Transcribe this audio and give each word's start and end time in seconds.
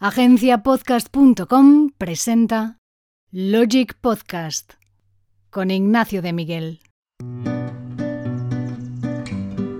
Agenciapodcast.com 0.00 1.90
presenta 1.98 2.78
Logic 3.32 3.94
Podcast 4.00 4.74
con 5.50 5.72
Ignacio 5.72 6.22
de 6.22 6.32
Miguel. 6.32 6.78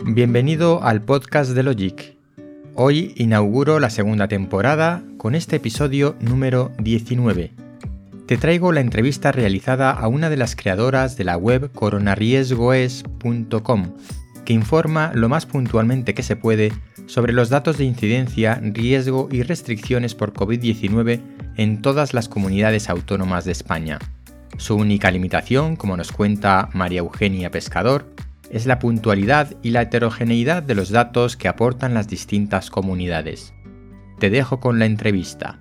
Bienvenido 0.04 0.82
al 0.82 1.02
podcast 1.02 1.52
de 1.52 1.62
Logic. 1.62 2.18
Hoy 2.74 3.12
inauguro 3.14 3.78
la 3.78 3.90
segunda 3.90 4.26
temporada 4.26 5.04
con 5.18 5.36
este 5.36 5.54
episodio 5.54 6.16
número 6.18 6.72
19. 6.80 7.52
Te 8.26 8.36
traigo 8.38 8.72
la 8.72 8.80
entrevista 8.80 9.30
realizada 9.30 9.92
a 9.92 10.08
una 10.08 10.30
de 10.30 10.36
las 10.36 10.56
creadoras 10.56 11.16
de 11.16 11.22
la 11.22 11.36
web 11.36 11.70
coronariesgoes.com, 11.70 13.94
que 14.48 14.54
informa 14.54 15.12
lo 15.14 15.28
más 15.28 15.44
puntualmente 15.44 16.14
que 16.14 16.22
se 16.22 16.34
puede 16.34 16.72
sobre 17.04 17.34
los 17.34 17.50
datos 17.50 17.76
de 17.76 17.84
incidencia, 17.84 18.58
riesgo 18.62 19.28
y 19.30 19.42
restricciones 19.42 20.14
por 20.14 20.32
COVID-19 20.32 21.20
en 21.58 21.82
todas 21.82 22.14
las 22.14 22.30
comunidades 22.30 22.88
autónomas 22.88 23.44
de 23.44 23.52
España. 23.52 23.98
Su 24.56 24.76
única 24.76 25.10
limitación, 25.10 25.76
como 25.76 25.98
nos 25.98 26.12
cuenta 26.12 26.70
María 26.72 27.00
Eugenia 27.00 27.50
Pescador, 27.50 28.06
es 28.50 28.64
la 28.64 28.78
puntualidad 28.78 29.54
y 29.62 29.72
la 29.72 29.82
heterogeneidad 29.82 30.62
de 30.62 30.74
los 30.74 30.88
datos 30.88 31.36
que 31.36 31.48
aportan 31.48 31.92
las 31.92 32.08
distintas 32.08 32.70
comunidades. 32.70 33.52
Te 34.18 34.30
dejo 34.30 34.60
con 34.60 34.78
la 34.78 34.86
entrevista. 34.86 35.58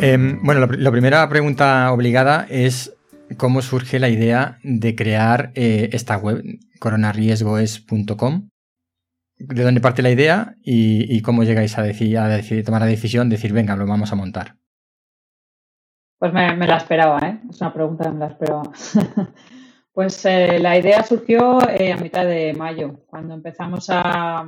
Em, 0.00 0.42
bueno, 0.42 0.66
la 0.66 0.90
primera 0.90 1.28
pregunta 1.28 1.92
obligada 1.92 2.46
es 2.50 2.94
cómo 3.36 3.62
surge 3.62 3.98
la 3.98 4.08
idea 4.08 4.58
de 4.62 4.94
crear 4.94 5.52
eh, 5.54 5.90
esta 5.92 6.16
web, 6.16 6.42
coronariesgoes.com. 6.80 8.48
¿De 9.36 9.62
dónde 9.62 9.80
parte 9.80 10.02
la 10.02 10.10
idea 10.10 10.54
y, 10.62 11.20
cómo 11.22 11.42
llegáis 11.42 11.76
a, 11.76 11.82
decir, 11.82 12.18
a 12.18 12.40
tomar 12.64 12.82
la 12.82 12.86
decisión 12.86 13.28
de 13.28 13.36
decir, 13.36 13.52
venga, 13.52 13.76
lo 13.76 13.86
vamos 13.86 14.12
a 14.12 14.16
montar? 14.16 14.56
Pues 16.18 16.32
me, 16.32 16.56
la 16.56 16.76
esperaba, 16.76 17.18
¿eh? 17.18 17.40
Es 17.50 17.60
una 17.60 17.74
pregunta 17.74 18.04
que 18.04 18.10
me 18.10 18.18
la 18.20 18.26
esperaba. 18.26 18.62
pues 19.92 20.24
eh, 20.24 20.58
la 20.60 20.78
idea 20.78 21.02
surgió 21.02 21.58
eh, 21.68 21.92
a 21.92 21.96
mitad 21.96 22.24
de 22.24 22.54
mayo, 22.54 23.04
cuando 23.06 23.34
empezamos 23.34 23.86
a... 23.90 24.44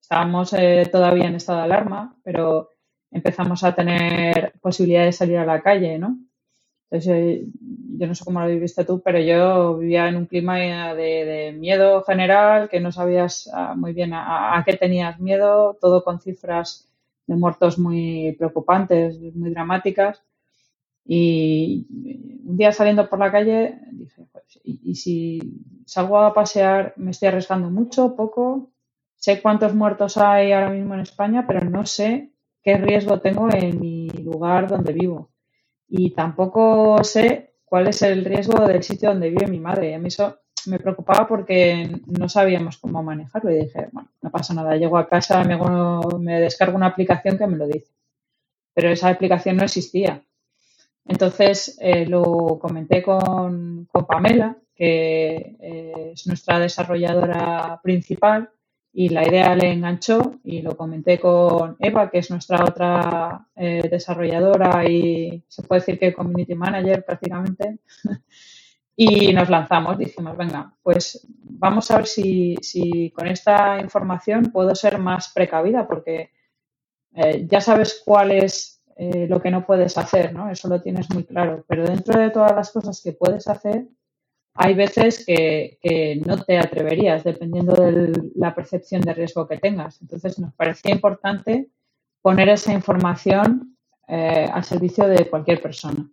Estábamos 0.00 0.54
todavía 0.92 1.28
en 1.28 1.36
estado 1.36 1.58
de 1.58 1.64
alarma, 1.64 2.14
pero 2.22 2.68
empezamos 3.14 3.62
a 3.64 3.74
tener 3.74 4.33
posibilidad 4.64 5.04
de 5.04 5.12
salir 5.12 5.36
a 5.36 5.44
la 5.44 5.60
calle, 5.60 5.98
¿no? 5.98 6.18
Entonces, 6.90 7.42
yo 7.98 8.06
no 8.06 8.14
sé 8.14 8.24
cómo 8.24 8.40
lo 8.40 8.48
viviste 8.48 8.82
tú, 8.86 9.02
pero 9.02 9.20
yo 9.20 9.76
vivía 9.76 10.08
en 10.08 10.16
un 10.16 10.24
clima 10.24 10.94
de, 10.94 11.54
miedo 11.58 12.02
general, 12.02 12.70
que 12.70 12.80
no 12.80 12.90
sabías 12.90 13.50
ah, 13.52 13.74
muy 13.76 13.92
bien 13.92 14.12
a, 14.14 14.62
qué 14.64 14.74
tenías 14.74 15.20
miedo, 15.20 15.76
todo 15.82 16.02
con 16.02 16.18
cifras 16.18 16.88
de 17.26 17.36
muertos 17.36 17.78
muy 17.78 18.34
preocupantes, 18.38 19.20
muy 19.34 19.50
dramáticas. 19.50 20.22
Y 21.04 21.86
un 22.46 22.56
día 22.56 22.72
saliendo 22.72 23.06
por 23.10 23.18
la 23.18 23.30
calle 23.30 23.78
dije, 23.92 24.22
pues, 24.32 24.60
¿y, 24.64 24.94
si 24.94 25.42
salgo 25.84 26.18
a 26.18 26.32
pasear 26.32 26.94
me 26.96 27.10
estoy 27.10 27.28
arriesgando 27.28 27.68
mucho, 27.70 28.16
poco? 28.16 28.70
Sé 29.16 29.42
cuántos 29.42 29.74
muertos 29.74 30.16
hay 30.16 30.52
ahora 30.52 30.70
mismo 30.70 30.94
en 30.94 31.00
España, 31.00 31.44
pero 31.46 31.68
no 31.68 31.84
sé 31.84 32.33
qué 32.64 32.78
riesgo 32.78 33.20
tengo 33.20 33.48
en 33.52 33.78
mi 33.78 34.08
lugar 34.08 34.66
donde 34.66 34.92
vivo. 34.92 35.30
Y 35.86 36.10
tampoco 36.14 37.04
sé 37.04 37.54
cuál 37.64 37.88
es 37.88 38.00
el 38.02 38.24
riesgo 38.24 38.66
del 38.66 38.82
sitio 38.82 39.10
donde 39.10 39.28
vive 39.28 39.46
mi 39.46 39.60
madre. 39.60 39.94
A 39.94 39.98
mí 39.98 40.08
eso 40.08 40.38
me 40.66 40.78
preocupaba 40.78 41.28
porque 41.28 42.00
no 42.06 42.28
sabíamos 42.28 42.78
cómo 42.78 43.02
manejarlo 43.02 43.50
y 43.50 43.64
dije, 43.64 43.88
bueno, 43.92 44.08
no 44.22 44.30
pasa 44.30 44.54
nada, 44.54 44.76
llego 44.76 44.96
a 44.96 45.06
casa, 45.06 45.44
me, 45.44 46.40
descargo 46.40 46.76
una 46.76 46.86
aplicación 46.86 47.36
que 47.36 47.46
me 47.46 47.58
lo 47.58 47.66
dice. 47.66 47.92
Pero 48.72 48.88
esa 48.90 49.10
aplicación 49.10 49.58
no 49.58 49.64
existía. 49.64 50.22
Entonces 51.06 51.76
eh, 51.80 52.06
lo 52.06 52.58
comenté 52.58 53.02
con, 53.02 53.86
con 53.92 54.06
Pamela, 54.06 54.56
que 54.74 55.56
eh, 55.60 56.12
es 56.14 56.26
nuestra 56.26 56.58
desarrolladora 56.58 57.78
principal, 57.82 58.50
y 58.96 59.08
la 59.08 59.26
idea 59.26 59.56
le 59.56 59.72
enganchó 59.72 60.36
y 60.44 60.62
lo 60.62 60.76
comenté 60.76 61.18
con 61.18 61.76
Eva, 61.80 62.08
que 62.08 62.18
es 62.18 62.30
nuestra 62.30 62.64
otra 62.64 63.48
eh, 63.56 63.88
desarrolladora 63.90 64.88
y 64.88 65.42
se 65.48 65.64
puede 65.64 65.80
decir 65.80 65.98
que 65.98 66.14
community 66.14 66.54
manager 66.54 67.04
prácticamente. 67.04 67.80
y 68.96 69.32
nos 69.32 69.50
lanzamos, 69.50 69.98
dijimos, 69.98 70.36
venga, 70.36 70.72
pues 70.80 71.26
vamos 71.42 71.90
a 71.90 71.96
ver 71.96 72.06
si, 72.06 72.54
si 72.62 73.10
con 73.10 73.26
esta 73.26 73.80
información 73.80 74.52
puedo 74.52 74.72
ser 74.76 74.98
más 74.98 75.32
precavida 75.34 75.88
porque 75.88 76.30
eh, 77.16 77.46
ya 77.50 77.60
sabes 77.60 78.00
cuál 78.04 78.30
es 78.30 78.80
eh, 78.96 79.26
lo 79.28 79.42
que 79.42 79.50
no 79.50 79.66
puedes 79.66 79.98
hacer, 79.98 80.32
¿no? 80.32 80.48
Eso 80.50 80.68
lo 80.68 80.80
tienes 80.80 81.12
muy 81.12 81.24
claro. 81.24 81.64
Pero 81.66 81.84
dentro 81.84 82.20
de 82.20 82.30
todas 82.30 82.54
las 82.54 82.70
cosas 82.70 83.00
que 83.02 83.12
puedes 83.12 83.48
hacer, 83.48 83.88
hay 84.54 84.74
veces 84.74 85.24
que, 85.26 86.22
no 86.24 86.42
te 86.42 86.58
atreverías 86.58 87.24
dependiendo 87.24 87.74
de 87.74 88.12
la 88.36 88.54
percepción 88.54 89.02
de 89.02 89.14
riesgo 89.14 89.48
que 89.48 89.58
tengas. 89.58 90.00
Entonces 90.00 90.38
nos 90.38 90.54
parecía 90.54 90.92
importante 90.92 91.68
poner 92.22 92.48
esa 92.48 92.72
información 92.72 93.76
eh, 94.06 94.48
al 94.52 94.64
servicio 94.64 95.06
de 95.08 95.28
cualquier 95.28 95.60
persona. 95.60 96.08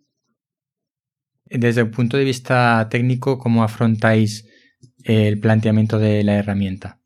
Desde 1.44 1.82
el 1.82 1.90
punto 1.90 2.16
de 2.16 2.24
vista 2.24 2.88
técnico, 2.90 3.38
¿cómo 3.38 3.62
afrontáis 3.62 4.48
el 5.04 5.38
planteamiento 5.38 5.98
de 5.98 6.24
la 6.24 6.36
herramienta? 6.36 6.98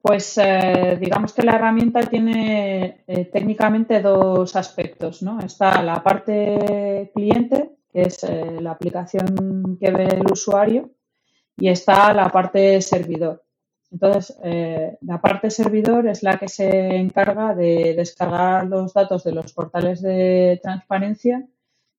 Pues 0.00 0.38
eh, 0.38 0.96
digamos 1.00 1.32
que 1.34 1.42
la 1.42 1.56
herramienta 1.56 2.00
tiene 2.00 3.04
eh, 3.06 3.24
técnicamente 3.26 4.00
dos 4.00 4.54
aspectos, 4.56 5.22
¿no? 5.22 5.40
Está 5.40 5.82
la 5.82 6.02
parte 6.02 7.10
cliente, 7.14 7.77
es 8.02 8.24
eh, 8.24 8.58
la 8.60 8.72
aplicación 8.72 9.76
que 9.80 9.90
ve 9.90 10.04
el 10.04 10.30
usuario, 10.30 10.90
y 11.58 11.68
está 11.68 12.12
la 12.14 12.30
parte 12.30 12.80
servidor. 12.80 13.44
Entonces, 13.90 14.38
eh, 14.44 14.98
la 15.00 15.20
parte 15.20 15.50
servidor 15.50 16.06
es 16.08 16.22
la 16.22 16.38
que 16.38 16.48
se 16.48 16.96
encarga 16.96 17.54
de 17.54 17.94
descargar 17.96 18.66
los 18.66 18.92
datos 18.92 19.24
de 19.24 19.32
los 19.32 19.52
portales 19.52 20.02
de 20.02 20.60
transparencia 20.62 21.46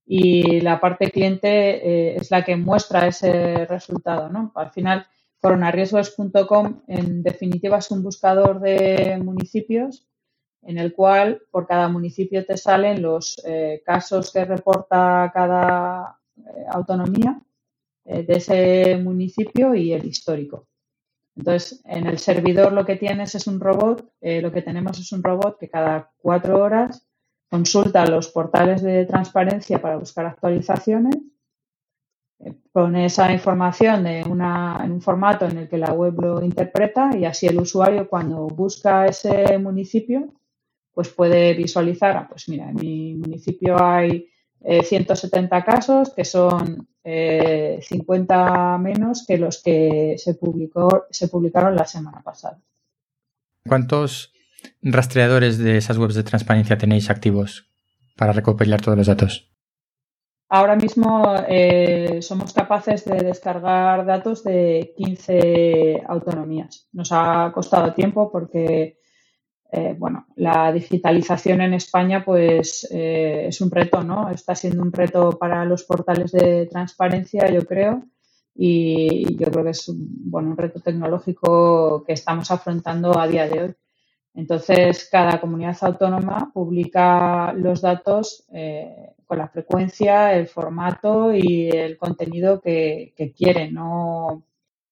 y 0.05 0.61
la 0.61 0.79
parte 0.79 1.11
cliente 1.11 1.49
eh, 1.49 2.15
es 2.15 2.31
la 2.31 2.43
que 2.43 2.55
muestra 2.55 3.07
ese 3.07 3.65
resultado. 3.65 4.29
¿no? 4.29 4.51
Al 4.55 4.71
final, 4.71 5.07
coronariesgos.com 5.41 6.81
en 6.87 7.23
definitiva 7.23 7.77
es 7.79 7.91
un 7.91 8.03
buscador 8.03 8.59
de 8.59 9.19
municipios 9.23 10.07
en 10.61 10.77
el 10.77 10.93
cual 10.93 11.41
por 11.51 11.67
cada 11.67 11.87
municipio 11.87 12.45
te 12.45 12.57
salen 12.57 13.01
los 13.01 13.41
eh, 13.45 13.81
casos 13.85 14.31
que 14.31 14.45
reporta 14.45 15.31
cada 15.33 16.19
eh, 16.37 16.41
autonomía 16.69 17.41
eh, 18.05 18.23
de 18.23 18.33
ese 18.33 18.97
municipio 18.97 19.73
y 19.73 19.93
el 19.93 20.05
histórico. 20.05 20.67
Entonces, 21.35 21.81
en 21.85 22.07
el 22.07 22.19
servidor 22.19 22.73
lo 22.73 22.85
que 22.85 22.97
tienes 22.97 23.33
es 23.35 23.47
un 23.47 23.61
robot, 23.61 24.11
lo 24.21 24.51
que 24.51 24.61
tenemos 24.61 24.99
es 24.99 25.13
un 25.13 25.23
robot 25.23 25.57
que 25.57 25.69
cada 25.69 26.11
cuatro 26.17 26.61
horas 26.61 27.07
consulta 27.49 28.05
los 28.05 28.27
portales 28.27 28.81
de 28.81 29.05
transparencia 29.05 29.79
para 29.81 29.95
buscar 29.95 30.25
actualizaciones, 30.25 31.15
pone 32.73 33.05
esa 33.05 33.31
información 33.31 34.03
de 34.03 34.19
en 34.19 34.31
un 34.91 35.01
formato 35.01 35.45
en 35.45 35.59
el 35.59 35.69
que 35.69 35.77
la 35.77 35.93
web 35.93 36.19
lo 36.19 36.43
interpreta 36.43 37.15
y 37.15 37.23
así 37.23 37.47
el 37.47 37.59
usuario 37.61 38.09
cuando 38.09 38.47
busca 38.47 39.05
ese 39.05 39.57
municipio 39.59 40.33
pues 40.99 41.07
puede 41.07 41.53
visualizar, 41.53 42.17
ah, 42.17 42.27
pues 42.29 42.49
mira, 42.49 42.69
en 42.69 42.75
mi 42.75 43.13
municipio 43.15 43.81
hay 43.81 44.29
170 44.61 45.57
eh, 45.57 45.63
casos 45.63 46.09
que 46.13 46.25
son 46.25 46.89
50 47.01 47.05
eh, 47.05 48.79
menos 48.79 49.23
que 49.25 49.37
los 49.37 49.63
que 49.63 50.15
se, 50.17 50.33
publicó, 50.33 51.05
se 51.09 51.29
publicaron 51.29 51.73
la 51.73 51.85
semana 51.85 52.21
pasada. 52.21 52.59
¿Cuántos 53.65 54.33
rastreadores 54.81 55.57
de 55.57 55.77
esas 55.77 55.97
webs 55.97 56.15
de 56.15 56.23
transparencia 56.23 56.77
tenéis 56.77 57.09
activos 57.09 57.69
para 58.17 58.33
recopilar 58.33 58.81
todos 58.81 58.97
los 58.97 59.07
datos? 59.07 59.49
Ahora 60.49 60.75
mismo 60.75 61.33
eh, 61.47 62.19
somos 62.21 62.51
capaces 62.51 63.05
de 63.05 63.23
descargar 63.23 64.05
datos 64.05 64.43
de 64.43 64.93
15 64.97 66.03
autonomías. 66.09 66.89
Nos 66.91 67.13
ha 67.13 67.53
costado 67.53 67.93
tiempo 67.93 68.29
porque 68.29 68.99
eh, 69.71 69.95
bueno, 69.97 70.25
la 70.35 70.71
digitalización 70.71 71.61
en 71.61 71.73
España 71.73 72.23
pues 72.25 72.87
eh, 72.91 73.45
es 73.47 73.61
un 73.61 73.69
reto, 73.69 74.03
¿no? 74.03 74.29
Está 74.31 74.55
siendo 74.55 74.81
un 74.81 74.91
reto 74.91 75.31
para 75.37 75.63
los 75.65 75.83
portales 75.83 76.31
de 76.31 76.65
transparencia, 76.65 77.49
yo 77.51 77.65
creo, 77.65 78.03
y 78.55 79.35
yo 79.37 79.51
creo 79.51 79.63
que 79.63 79.69
es 79.71 79.87
un, 79.87 80.07
bueno, 80.31 80.49
un 80.49 80.57
reto 80.57 80.79
tecnológico 80.81 82.03
que 82.03 82.13
estamos 82.13 82.49
afrontando 82.51 83.17
a 83.19 83.27
día 83.27 83.47
de 83.47 83.63
hoy. 83.63 83.75
Entonces, 84.33 85.07
cada 85.11 85.39
comunidad 85.39 85.77
autónoma 85.81 86.51
publica 86.53 87.53
los 87.53 87.81
datos 87.81 88.45
eh, 88.51 89.13
con 89.25 89.37
la 89.37 89.49
frecuencia, 89.49 90.33
el 90.33 90.47
formato 90.47 91.33
y 91.33 91.69
el 91.69 91.97
contenido 91.97 92.61
que, 92.61 93.13
que 93.15 93.33
quiere. 93.33 93.71
¿no? 93.71 94.43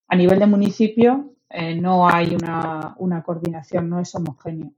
A 0.08 0.16
nivel 0.16 0.40
de 0.40 0.48
municipio, 0.48 1.37
eh, 1.50 1.76
no 1.76 2.08
hay 2.10 2.36
una, 2.36 2.96
una, 2.98 3.24
coordinación, 3.24 3.90
no 3.90 4.00
es 4.00 4.14
homogéneo. 4.16 4.72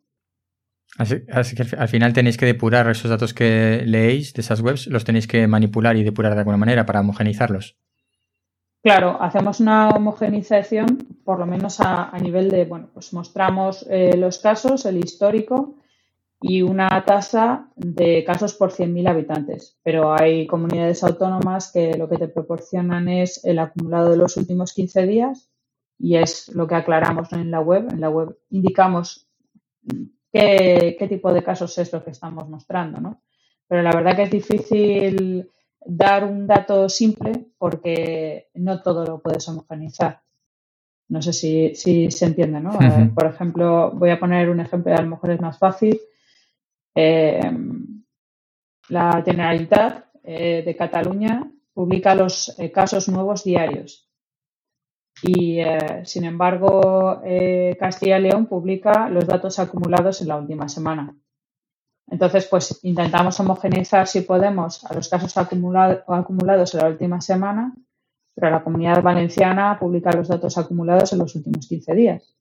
Así, 0.98 1.56
que 1.56 1.75
al 1.77 1.88
final 1.88 2.13
tenéis 2.13 2.38
que 2.38 2.45
depurar 2.45 2.89
esos 2.89 3.10
datos 3.10 3.33
que 3.33 3.83
leéis 3.86 4.33
de 4.33 4.42
esas 4.42 4.62
webs, 4.62 4.88
los 4.88 5.04
tenéis 5.04 5.27
que 5.27 5.48
manipular 5.48 5.95
y 5.95 6.04
depurar 6.04 6.33
de 6.33 6.39
alguna 6.39 6.57
manera 6.57 6.86
para 6.86 7.01
homogenizarlos. 7.01 7.77
Claro, 8.81 9.21
hacemos 9.21 9.60
una 9.60 9.89
homogenización, 9.89 10.98
por 11.24 11.39
lo 11.39 11.45
menos 11.45 11.80
a, 11.80 12.18
nivel 12.21 12.50
de, 12.50 12.66
bueno, 12.66 12.89
pues 12.94 13.13
mostramos 13.13 13.86
eh, 13.89 14.15
los 14.18 14.39
casos, 14.39 14.86
el 14.86 14.98
histórico 14.98 15.75
y 16.42 16.62
una 16.62 17.04
tasa 17.06 17.68
de 17.75 18.24
casos 18.24 18.54
por 18.54 18.72
100.000 18.72 19.10
habitantes. 19.10 19.77
Pero 19.83 20.13
hay 20.13 20.48
comunidades 20.48 21.04
autónomas 21.04 21.72
que 21.72 21.98
lo 21.98 22.07
que 22.07 22.18
te 22.18 22.30
proporcionan 22.30 23.10
es 23.10 23.44
el 23.44 23.60
acumulado 23.60 24.12
de 24.12 24.18
los 24.18 24.38
últimos 24.38 24.74
15 24.74 25.06
días 25.06 25.49
y 26.00 26.16
es 26.16 26.48
lo 26.56 26.66
que 26.66 26.75
aclaramos 26.75 27.31
en 27.34 27.51
la 27.51 27.60
web. 27.60 27.90
En 27.92 28.01
la 28.01 28.10
web 28.10 28.38
indicamos 28.50 29.28
qué, 30.31 30.96
qué 30.98 31.07
tipo 31.07 31.34
de 31.34 31.44
casos 31.44 31.78
es 31.78 31.92
lo 31.92 32.04
que 32.04 32.12
estamos 32.12 32.48
mostrando, 32.50 33.00
¿no? 33.01 33.22
Pero 33.68 33.84
la 33.84 33.92
verdad 33.92 34.16
que 34.16 34.24
es 34.24 34.31
difícil 34.31 35.51
dar 35.86 36.24
un 36.24 36.48
dato 36.48 36.90
simple 36.90 37.51
porque 37.57 38.50
no 38.56 38.81
todo 38.81 39.06
lo 39.06 39.19
puedes 39.19 39.48
homogenizar. 39.50 40.22
No 41.10 41.22
sé 41.22 41.34
si, 41.34 41.75
si 41.75 42.10
se 42.12 42.25
entiende, 42.25 42.60
¿no? 42.60 42.78
por 43.16 43.25
ejemplo, 43.25 43.92
voy 43.92 44.12
a 44.12 44.19
poner 44.19 44.50
un 44.50 44.60
ejemplo, 44.60 44.94
a 44.94 45.01
lo 45.01 45.10
mejor 45.10 45.31
es 45.31 45.42
más 45.42 45.57
fácil. 45.57 46.00
Eh, 46.96 47.51
la 48.90 49.22
Generalitat 49.24 50.06
eh, 50.24 50.63
de 50.63 50.75
Cataluña 50.75 51.51
publica 51.74 52.13
los 52.13 52.57
eh, 52.60 52.72
casos 52.72 53.10
nuevos 53.10 53.44
diarios 53.44 54.08
y, 55.24 55.60
sin 56.04 56.24
embargo, 56.24 57.21
Castilla 57.80 58.19
y 58.19 58.21
León 58.24 58.45
publica 58.45 59.10
los 59.10 59.25
datos 59.25 59.60
acumulados 59.60 60.21
en 60.21 60.27
la 60.30 60.38
última 60.38 60.69
semana. 60.69 61.16
Entonces, 62.12 62.48
pues 62.48 62.80
intentamos 62.83 63.39
homogeneizar, 63.39 64.07
si 64.07 64.21
podemos, 64.21 64.83
a 64.86 64.94
los 64.94 65.10
casos 65.10 65.36
acumulados 65.38 66.74
en 66.74 66.80
la 66.80 66.88
última 66.88 67.21
semana, 67.21 67.74
pero 68.33 68.51
la 68.51 68.63
comunidad 68.63 69.01
valenciana 69.01 69.77
publica 69.80 70.12
los 70.12 70.27
datos 70.27 70.57
acumulados 70.57 71.13
en 71.13 71.19
los 71.19 71.36
últimos 71.36 71.68
15 71.68 71.94
días. 71.94 72.36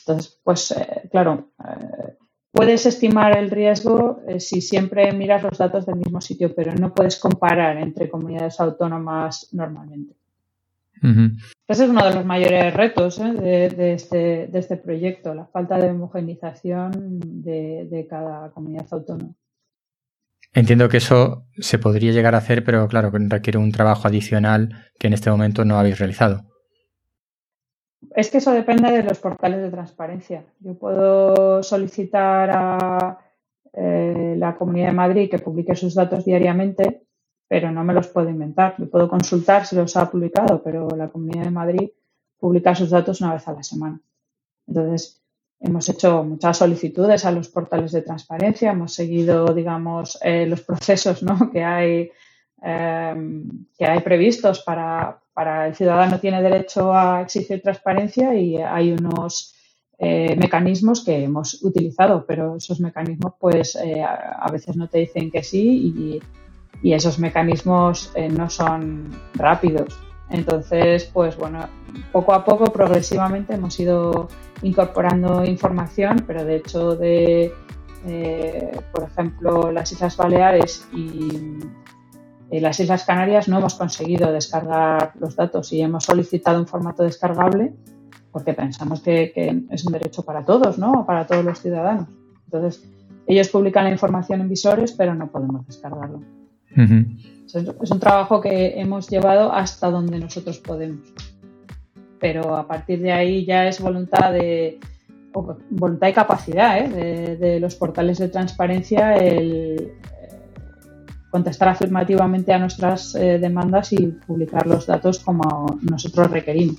Entonces, 0.00 0.40
pues 0.42 0.70
eh, 0.70 1.08
claro, 1.10 1.50
eh, 1.58 2.16
puedes 2.50 2.86
estimar 2.86 3.36
el 3.36 3.50
riesgo 3.50 4.20
eh, 4.26 4.40
si 4.40 4.60
siempre 4.60 5.12
miras 5.12 5.42
los 5.42 5.58
datos 5.58 5.86
del 5.86 5.96
mismo 5.96 6.20
sitio, 6.20 6.54
pero 6.54 6.74
no 6.74 6.92
puedes 6.94 7.18
comparar 7.18 7.78
entre 7.78 8.08
comunidades 8.08 8.60
autónomas 8.60 9.48
normalmente. 9.52 10.14
Ese 11.02 11.84
es 11.84 11.90
uno 11.90 12.04
de 12.04 12.14
los 12.14 12.24
mayores 12.24 12.72
retos 12.74 13.18
¿eh? 13.20 13.66
este, 13.94 14.46
de, 14.46 14.58
este, 14.58 14.76
proyecto, 14.76 15.34
la 15.34 15.46
falta 15.46 15.78
de 15.78 15.90
homogenización 15.90 17.20
de, 17.20 18.06
cada 18.08 18.50
comunidad 18.50 18.86
autónoma. 18.90 19.34
Entiendo 20.52 20.88
que 20.88 20.98
eso 20.98 21.46
se 21.58 21.78
podría 21.78 22.12
llegar 22.12 22.34
a 22.34 22.38
hacer, 22.38 22.64
pero 22.64 22.86
claro, 22.88 23.10
requiere 23.12 23.58
un 23.58 23.72
trabajo 23.72 24.08
adicional 24.08 24.86
que 24.98 25.08
en 25.08 25.14
este 25.14 25.30
momento 25.30 25.64
no 25.64 25.78
habéis 25.78 25.98
realizado. 25.98 26.44
Es 28.14 28.30
que 28.30 28.38
eso 28.38 28.52
depende 28.52 28.90
de 28.92 29.02
los 29.02 29.18
portales 29.18 29.60
de 29.60 29.70
transparencia. 29.70 30.44
Yo 30.60 30.78
puedo 30.78 31.62
solicitar 31.62 32.50
a 32.52 33.18
eh, 33.72 34.36
la 34.38 34.56
Comunidad 34.56 34.88
de 34.88 34.92
Madrid 34.92 35.30
que 35.30 35.40
publique 35.40 35.74
sus 35.74 35.94
datos 35.94 36.24
diariamente 36.24 37.03
pero 37.48 37.70
no 37.70 37.84
me 37.84 37.94
los 37.94 38.08
puedo 38.08 38.28
inventar. 38.28 38.74
Yo 38.78 38.88
puedo 38.88 39.08
consultar 39.08 39.66
si 39.66 39.76
los 39.76 39.96
ha 39.96 40.10
publicado, 40.10 40.62
pero 40.62 40.88
la 40.96 41.08
Comunidad 41.08 41.44
de 41.44 41.50
Madrid 41.50 41.90
publica 42.38 42.74
sus 42.74 42.90
datos 42.90 43.20
una 43.20 43.34
vez 43.34 43.46
a 43.48 43.52
la 43.52 43.62
semana. 43.62 44.00
Entonces, 44.66 45.22
hemos 45.60 45.88
hecho 45.88 46.24
muchas 46.24 46.58
solicitudes 46.58 47.24
a 47.24 47.30
los 47.30 47.48
portales 47.48 47.92
de 47.92 48.02
transparencia, 48.02 48.72
hemos 48.72 48.92
seguido, 48.92 49.46
digamos, 49.54 50.18
eh, 50.22 50.46
los 50.46 50.62
procesos 50.62 51.22
¿no? 51.22 51.50
que, 51.52 51.64
hay, 51.64 52.10
em, 52.62 53.66
que 53.76 53.86
hay 53.86 54.00
previstos 54.00 54.60
para, 54.60 55.20
para 55.32 55.68
el 55.68 55.74
ciudadano 55.74 56.20
tiene 56.20 56.42
derecho 56.42 56.92
a 56.92 57.22
exigir 57.22 57.62
transparencia 57.62 58.34
y 58.34 58.56
hay 58.56 58.92
unos 58.92 59.54
eh, 59.98 60.36
mecanismos 60.36 61.04
que 61.04 61.24
hemos 61.24 61.62
utilizado, 61.62 62.26
pero 62.26 62.56
esos 62.56 62.80
mecanismos 62.80 63.34
pues 63.38 63.76
eh, 63.76 64.02
a 64.02 64.50
veces 64.50 64.76
no 64.76 64.88
te 64.88 64.98
dicen 64.98 65.30
que 65.30 65.42
sí 65.42 65.92
y 65.96 66.22
y 66.84 66.92
esos 66.92 67.18
mecanismos 67.18 68.12
eh, 68.14 68.28
no 68.28 68.50
son 68.50 69.08
rápidos. 69.32 69.98
Entonces, 70.28 71.10
pues 71.14 71.34
bueno, 71.34 71.66
poco 72.12 72.34
a 72.34 72.44
poco, 72.44 72.66
progresivamente 72.66 73.54
hemos 73.54 73.80
ido 73.80 74.28
incorporando 74.60 75.46
información, 75.46 76.24
pero 76.26 76.44
de 76.44 76.56
hecho 76.56 76.94
de, 76.94 77.54
eh, 78.06 78.78
por 78.92 79.04
ejemplo, 79.04 79.72
las 79.72 79.92
Islas 79.92 80.14
Baleares 80.18 80.86
y 80.92 81.58
eh, 82.50 82.60
las 82.60 82.78
Islas 82.78 83.04
Canarias 83.04 83.48
no 83.48 83.56
hemos 83.58 83.76
conseguido 83.76 84.30
descargar 84.30 85.12
los 85.18 85.36
datos 85.36 85.72
y 85.72 85.80
hemos 85.80 86.04
solicitado 86.04 86.60
un 86.60 86.66
formato 86.66 87.02
descargable 87.02 87.72
porque 88.30 88.52
pensamos 88.52 89.00
que, 89.00 89.32
que 89.34 89.62
es 89.70 89.86
un 89.86 89.92
derecho 89.94 90.22
para 90.22 90.44
todos, 90.44 90.76
¿no? 90.76 91.06
Para 91.06 91.26
todos 91.26 91.46
los 91.46 91.58
ciudadanos. 91.60 92.08
Entonces, 92.44 92.86
ellos 93.26 93.48
publican 93.48 93.84
la 93.84 93.90
información 93.90 94.42
en 94.42 94.50
visores, 94.50 94.92
pero 94.92 95.14
no 95.14 95.30
podemos 95.30 95.66
descargarlo 95.66 96.43
es 96.76 97.90
un 97.90 98.00
trabajo 98.00 98.40
que 98.40 98.80
hemos 98.80 99.08
llevado 99.08 99.52
hasta 99.52 99.90
donde 99.90 100.18
nosotros 100.18 100.58
podemos. 100.58 101.12
Pero 102.18 102.56
a 102.56 102.66
partir 102.66 103.00
de 103.00 103.12
ahí 103.12 103.44
ya 103.44 103.68
es 103.68 103.80
voluntad 103.80 104.32
de 104.32 104.78
voluntad 105.70 106.08
y 106.08 106.12
capacidad 106.12 106.78
¿eh? 106.78 107.36
de, 107.36 107.60
los 107.60 107.74
portales 107.74 108.18
de 108.18 108.28
transparencia 108.28 109.16
el 109.16 109.76
eh, 109.80 109.92
contestar 111.30 111.68
afirmativamente 111.68 112.52
a 112.52 112.58
nuestras 112.58 113.14
eh, 113.16 113.38
demandas 113.40 113.92
y 113.92 114.06
publicar 114.06 114.66
los 114.66 114.86
datos 114.86 115.18
como 115.18 115.80
nosotros 115.82 116.30
requerimos. 116.30 116.76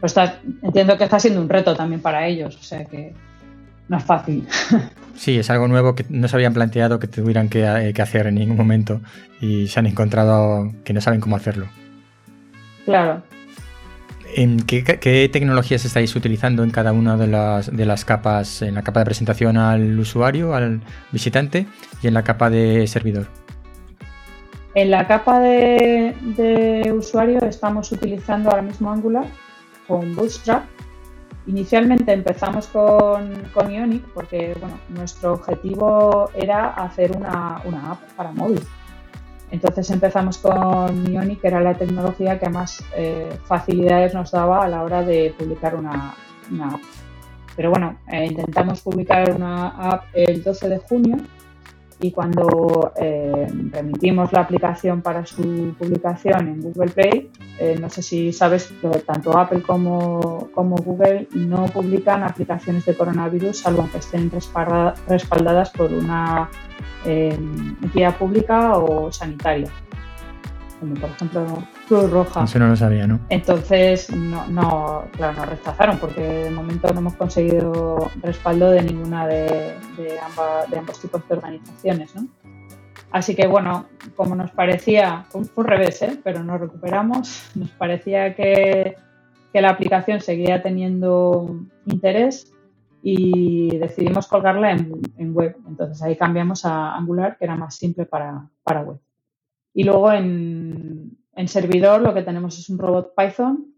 Pues 0.00 0.14
entiendo 0.62 0.96
que 0.96 1.04
está 1.04 1.18
siendo 1.18 1.40
un 1.40 1.48
reto 1.48 1.74
también 1.74 2.00
para 2.00 2.26
ellos, 2.26 2.56
o 2.56 2.62
sea 2.62 2.84
que 2.84 3.14
no 3.88 3.96
es 3.96 4.04
fácil. 4.04 4.46
Sí, 5.18 5.36
es 5.36 5.50
algo 5.50 5.66
nuevo 5.66 5.96
que 5.96 6.06
no 6.10 6.28
se 6.28 6.36
habían 6.36 6.54
planteado 6.54 7.00
que 7.00 7.08
tuvieran 7.08 7.50
eh, 7.52 7.92
que, 7.92 8.02
hacer 8.02 8.28
en 8.28 8.36
ningún 8.36 8.56
momento 8.56 9.00
y 9.40 9.66
se 9.66 9.80
han 9.80 9.86
encontrado 9.86 10.72
que 10.84 10.92
no 10.92 11.00
saben 11.00 11.18
cómo 11.20 11.34
hacerlo. 11.34 11.66
Claro. 12.84 13.24
¿En 14.36 14.60
qué, 14.60 15.28
tecnologías 15.32 15.84
estáis 15.84 16.14
utilizando 16.14 16.62
en 16.62 16.70
cada 16.70 16.92
una 16.92 17.16
de 17.16 17.26
las, 17.26 17.76
de 17.76 17.84
las 17.84 18.04
capas? 18.04 18.62
En 18.62 18.76
la 18.76 18.82
capa 18.82 19.00
de 19.00 19.06
presentación 19.06 19.56
al 19.56 19.98
usuario, 19.98 20.54
al 20.54 20.82
visitante 21.10 21.66
y 22.00 22.06
en 22.06 22.14
la 22.14 22.22
capa 22.22 22.48
de 22.48 22.86
servidor. 22.86 23.26
En 24.76 24.92
la 24.92 25.08
capa 25.08 25.40
de, 25.40 26.14
de 26.36 26.92
usuario 26.92 27.40
estamos 27.40 27.90
utilizando 27.90 28.50
ahora 28.50 28.62
mismo 28.62 28.92
Angular 28.92 29.26
con 29.88 30.14
Bootstrap 30.14 30.62
Inicialmente 31.48 32.12
empezamos 32.12 32.66
con, 32.66 33.32
con 33.54 33.70
Ionic 33.70 34.04
porque 34.12 34.54
bueno, 34.60 34.78
nuestro 34.90 35.32
objetivo 35.32 36.28
era 36.34 36.74
hacer 36.74 37.16
una, 37.16 37.56
app 37.56 38.02
para 38.16 38.32
móvil. 38.32 38.60
Entonces 39.50 39.90
empezamos 39.90 40.36
con 40.36 41.10
Ionic, 41.10 41.40
que 41.40 41.48
era 41.48 41.62
la 41.62 41.72
tecnología 41.72 42.38
que 42.38 42.50
más 42.50 42.84
eh, 42.94 43.30
facilidades 43.46 44.12
nos 44.12 44.30
daba 44.30 44.62
a 44.62 44.68
la 44.68 44.82
hora 44.82 45.02
de 45.02 45.34
publicar 45.38 45.74
una, 45.74 46.10
app. 46.10 46.80
Pero 47.56 47.70
bueno, 47.70 47.96
eh, 48.08 48.26
intentamos 48.26 48.82
publicar 48.82 49.30
una 49.30 49.68
app 49.68 50.04
el 50.12 50.42
12 50.44 50.68
de 50.68 50.78
junio 50.80 51.16
y 52.00 52.12
cuando 52.12 52.92
eh, 52.96 53.46
remitimos 53.72 54.32
la 54.32 54.40
aplicación 54.40 55.02
para 55.02 55.26
su 55.26 55.74
publicación 55.78 56.48
en 56.48 56.60
Google 56.60 56.90
Play, 56.90 57.30
eh, 57.58 57.76
no 57.80 57.90
sé 57.90 58.02
si 58.02 58.32
sabes 58.32 58.72
que 58.80 58.88
tanto 59.00 59.36
Apple 59.36 59.62
como, 59.62 60.48
como, 60.54 60.76
Google 60.76 61.26
no 61.34 61.66
publican 61.66 62.22
aplicaciones 62.22 62.84
de 62.86 62.94
coronavirus 62.94 63.58
salvo 63.58 63.88
que 63.90 63.98
estén 63.98 64.30
respaldadas 64.30 65.70
por 65.70 65.92
una 65.92 66.48
eh, 67.04 67.36
entidad 67.82 68.16
pública 68.16 68.76
o 68.76 69.10
sanitaria 69.10 69.70
como 70.78 70.94
por 70.94 71.10
ejemplo 71.10 71.46
Cruz 71.86 72.10
Roja. 72.10 72.44
Eso 72.44 72.58
no 72.58 72.68
lo 72.68 72.76
sabía, 72.76 73.06
¿no? 73.06 73.20
Entonces, 73.28 74.10
no, 74.14 74.46
no, 74.48 75.04
claro, 75.12 75.38
nos 75.38 75.48
rechazaron 75.48 75.98
porque 75.98 76.20
de 76.20 76.50
momento 76.50 76.92
no 76.92 77.00
hemos 77.00 77.14
conseguido 77.14 78.10
respaldo 78.22 78.70
de 78.70 78.82
ninguna 78.82 79.26
de, 79.26 79.74
de, 79.96 80.18
ambos 80.78 81.00
tipos 81.00 81.26
de 81.28 81.34
organizaciones, 81.34 82.14
¿no? 82.14 82.26
Así 83.10 83.34
que 83.34 83.46
bueno, 83.46 83.86
como 84.16 84.34
nos 84.34 84.50
parecía, 84.50 85.24
fue 85.30 85.42
un 85.54 85.64
revés, 85.64 86.02
¿eh? 86.02 86.20
pero 86.22 86.42
nos 86.42 86.60
recuperamos, 86.60 87.50
nos 87.54 87.70
parecía 87.70 88.34
que, 88.34 88.96
que 89.52 89.62
la 89.62 89.70
aplicación 89.70 90.20
seguía 90.20 90.62
teniendo 90.62 91.58
interés 91.86 92.52
y 93.02 93.78
decidimos 93.78 94.26
colgarla 94.26 94.72
en, 94.72 95.00
en, 95.16 95.34
web. 95.34 95.56
Entonces 95.66 96.02
ahí 96.02 96.16
cambiamos 96.16 96.66
a 96.66 96.96
Angular, 96.96 97.38
que 97.38 97.46
era 97.46 97.56
más 97.56 97.76
simple 97.76 98.04
para, 98.04 98.46
para 98.62 98.82
web. 98.82 98.98
Y 99.74 99.84
luego 99.84 100.12
en, 100.12 101.18
servidor 101.46 102.00
lo 102.00 102.12
que 102.12 102.22
tenemos 102.22 102.58
es 102.58 102.68
un 102.68 102.78
robot 102.78 103.14
Python 103.16 103.74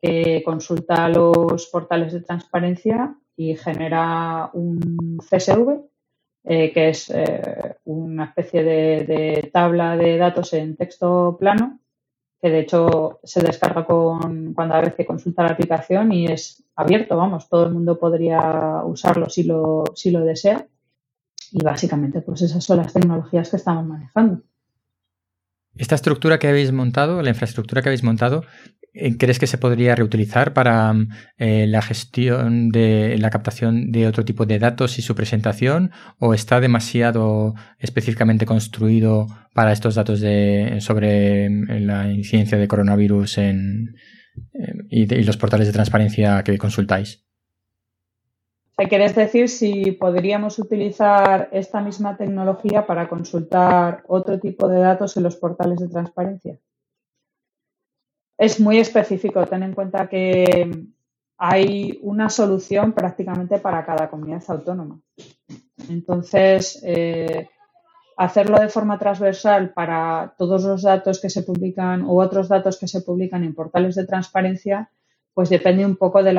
que 0.00 0.42
consulta 0.44 1.08
los 1.08 1.66
portales 1.66 2.12
de 2.12 2.20
transparencia 2.20 3.16
y 3.36 3.54
genera 3.54 4.50
un 4.54 5.18
CSV, 5.18 5.82
eh, 6.44 6.72
que 6.72 6.88
es 6.90 7.10
eh, 7.10 7.76
una 7.84 8.26
especie 8.26 8.64
de, 8.64 9.50
tabla 9.52 9.96
de 9.96 10.16
datos 10.16 10.52
en 10.54 10.76
texto 10.76 11.36
plano, 11.38 11.80
que 12.40 12.50
de 12.50 12.60
hecho 12.60 13.20
se 13.24 13.42
descarga 13.42 13.84
con, 13.84 14.54
cuando 14.54 14.74
a 14.74 14.82
que 14.82 15.04
consulta 15.04 15.42
la 15.42 15.50
aplicación 15.50 16.12
y 16.12 16.26
es 16.26 16.64
abierto, 16.76 17.16
vamos, 17.16 17.48
todo 17.48 17.66
el 17.66 17.72
mundo 17.72 17.98
podría 17.98 18.82
usarlo 18.84 19.28
si 19.28 19.42
lo, 19.42 19.84
si 19.94 20.10
lo 20.10 20.24
desea. 20.24 20.66
Y 21.52 21.62
básicamente, 21.62 22.22
pues 22.22 22.42
esas 22.42 22.64
son 22.64 22.78
las 22.78 22.92
tecnologías 22.92 23.50
que 23.50 23.56
estamos 23.56 23.86
manejando. 23.86 24.42
Esta 25.78 25.94
estructura 25.94 26.38
que 26.38 26.48
habéis 26.48 26.72
montado, 26.72 27.20
la 27.22 27.30
infraestructura 27.30 27.82
que 27.82 27.90
habéis 27.90 28.02
montado, 28.02 28.44
eh, 28.94 29.16
¿crees 29.18 29.38
que 29.38 29.46
se 29.46 29.58
podría 29.58 29.94
reutilizar 29.94 30.54
para 30.54 30.94
eh, 31.36 31.66
la 31.66 31.82
gestión 31.82 32.70
de 32.70 33.18
la 33.18 33.28
captación 33.28 33.92
de 33.92 34.06
otro 34.06 34.24
tipo 34.24 34.46
de 34.46 34.58
datos 34.58 34.98
y 34.98 35.02
su 35.02 35.14
presentación? 35.14 35.90
¿O 36.18 36.32
está 36.32 36.60
demasiado 36.60 37.54
específicamente 37.78 38.46
construido 38.46 39.26
para 39.52 39.72
estos 39.72 39.96
datos 39.96 40.20
de, 40.20 40.78
sobre 40.80 41.50
la 41.80 42.10
incidencia 42.10 42.56
de 42.56 42.68
coronavirus 42.68 43.38
en, 43.38 43.94
eh, 44.54 44.72
y 44.88 45.24
los 45.24 45.36
portales 45.36 45.66
de 45.66 45.74
transparencia 45.74 46.42
que 46.42 46.56
consultáis? 46.56 47.25
¿Quieres 48.76 49.14
decir 49.14 49.48
si 49.48 49.92
podríamos 49.92 50.58
utilizar 50.58 51.48
esta 51.50 51.80
misma 51.80 52.16
tecnología 52.16 52.86
para 52.86 53.08
consultar 53.08 54.04
otro 54.06 54.38
tipo 54.38 54.68
de 54.68 54.80
datos 54.80 55.16
en 55.16 55.22
los 55.22 55.36
portales 55.36 55.78
de 55.80 55.88
transparencia? 55.88 56.58
Es 58.36 58.60
muy 58.60 58.78
específico. 58.78 59.46
Ten 59.46 59.62
en 59.62 59.72
cuenta 59.72 60.08
que 60.08 60.70
hay 61.38 61.98
una 62.02 62.28
solución 62.28 62.92
prácticamente 62.92 63.58
para 63.58 63.84
cada 63.86 64.10
comunidad 64.10 64.44
autónoma. 64.48 65.00
Entonces, 65.88 66.82
eh, 66.84 67.48
hacerlo 68.18 68.58
de 68.58 68.68
forma 68.68 68.98
transversal 68.98 69.72
para 69.72 70.34
todos 70.36 70.64
los 70.64 70.82
datos 70.82 71.18
que 71.20 71.30
se 71.30 71.42
publican 71.42 72.02
o 72.02 72.16
otros 72.16 72.48
datos 72.48 72.78
que 72.78 72.88
se 72.88 73.00
publican 73.00 73.42
en 73.42 73.54
portales 73.54 73.94
de 73.94 74.06
transparencia 74.06 74.90
pues 75.36 75.50
depende 75.50 75.84
un 75.84 75.96
poco 75.96 76.22
del 76.22 76.36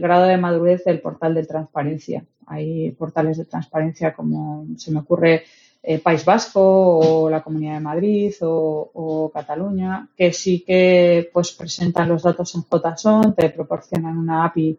grado 0.00 0.24
de 0.26 0.36
madurez 0.36 0.82
del 0.82 1.00
portal 1.00 1.32
de 1.32 1.46
transparencia. 1.46 2.24
Hay 2.46 2.90
portales 2.90 3.38
de 3.38 3.44
transparencia 3.44 4.12
como 4.12 4.66
se 4.76 4.90
me 4.90 4.98
ocurre 4.98 5.44
eh, 5.80 6.00
País 6.00 6.24
Vasco 6.24 6.60
o 6.60 7.30
la 7.30 7.40
Comunidad 7.40 7.74
de 7.74 7.80
Madrid 7.80 8.34
o, 8.40 9.30
Cataluña, 9.32 10.08
que 10.16 10.32
sí 10.32 10.64
que 10.66 11.30
pues 11.32 11.52
presentan 11.52 12.08
los 12.08 12.24
datos 12.24 12.52
en 12.56 12.64
JSON, 12.64 13.32
te 13.36 13.48
proporcionan 13.50 14.18
una 14.18 14.46
API 14.46 14.76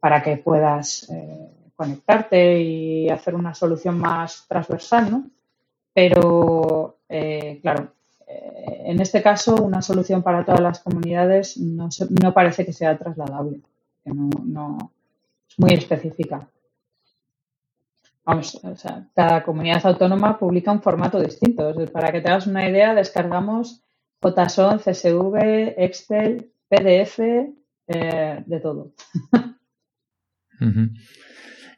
para 0.00 0.20
que 0.20 0.38
puedas 0.38 1.08
eh, 1.08 1.70
conectarte 1.76 2.60
y 2.60 3.08
hacer 3.08 3.36
una 3.36 3.54
solución 3.54 4.00
más 4.00 4.46
transversal, 4.48 5.12
¿no? 5.12 5.30
Pero, 5.94 6.98
eh, 7.08 7.60
claro, 7.62 7.92
en 8.86 9.00
este 9.00 9.22
caso, 9.22 9.56
una 9.56 9.82
solución 9.82 10.22
para 10.22 10.44
todas 10.44 10.60
las 10.60 10.80
comunidades 10.80 11.56
no, 11.58 11.88
no 12.22 12.32
parece 12.32 12.64
que 12.64 12.72
sea 12.72 12.96
trasladable, 12.96 13.60
que 14.04 14.10
no, 14.12 14.92
es 15.48 15.58
muy 15.58 15.74
específica. 15.74 16.48
Vamos, 18.24 18.60
o 18.64 18.76
sea, 18.76 19.06
cada 19.14 19.42
comunidad 19.42 19.86
autónoma 19.86 20.38
publica 20.38 20.72
un 20.72 20.82
formato 20.82 21.20
distinto. 21.20 21.72
Para 21.92 22.10
que 22.10 22.20
te 22.20 22.28
hagas 22.28 22.46
una 22.46 22.68
idea, 22.68 22.94
descargamos 22.94 23.82
JSON, 24.20 24.78
CSV, 24.78 25.74
Excel, 25.76 26.50
PDF, 26.68 27.20
eh, 27.20 28.42
de 28.44 28.60
todo. 28.60 28.92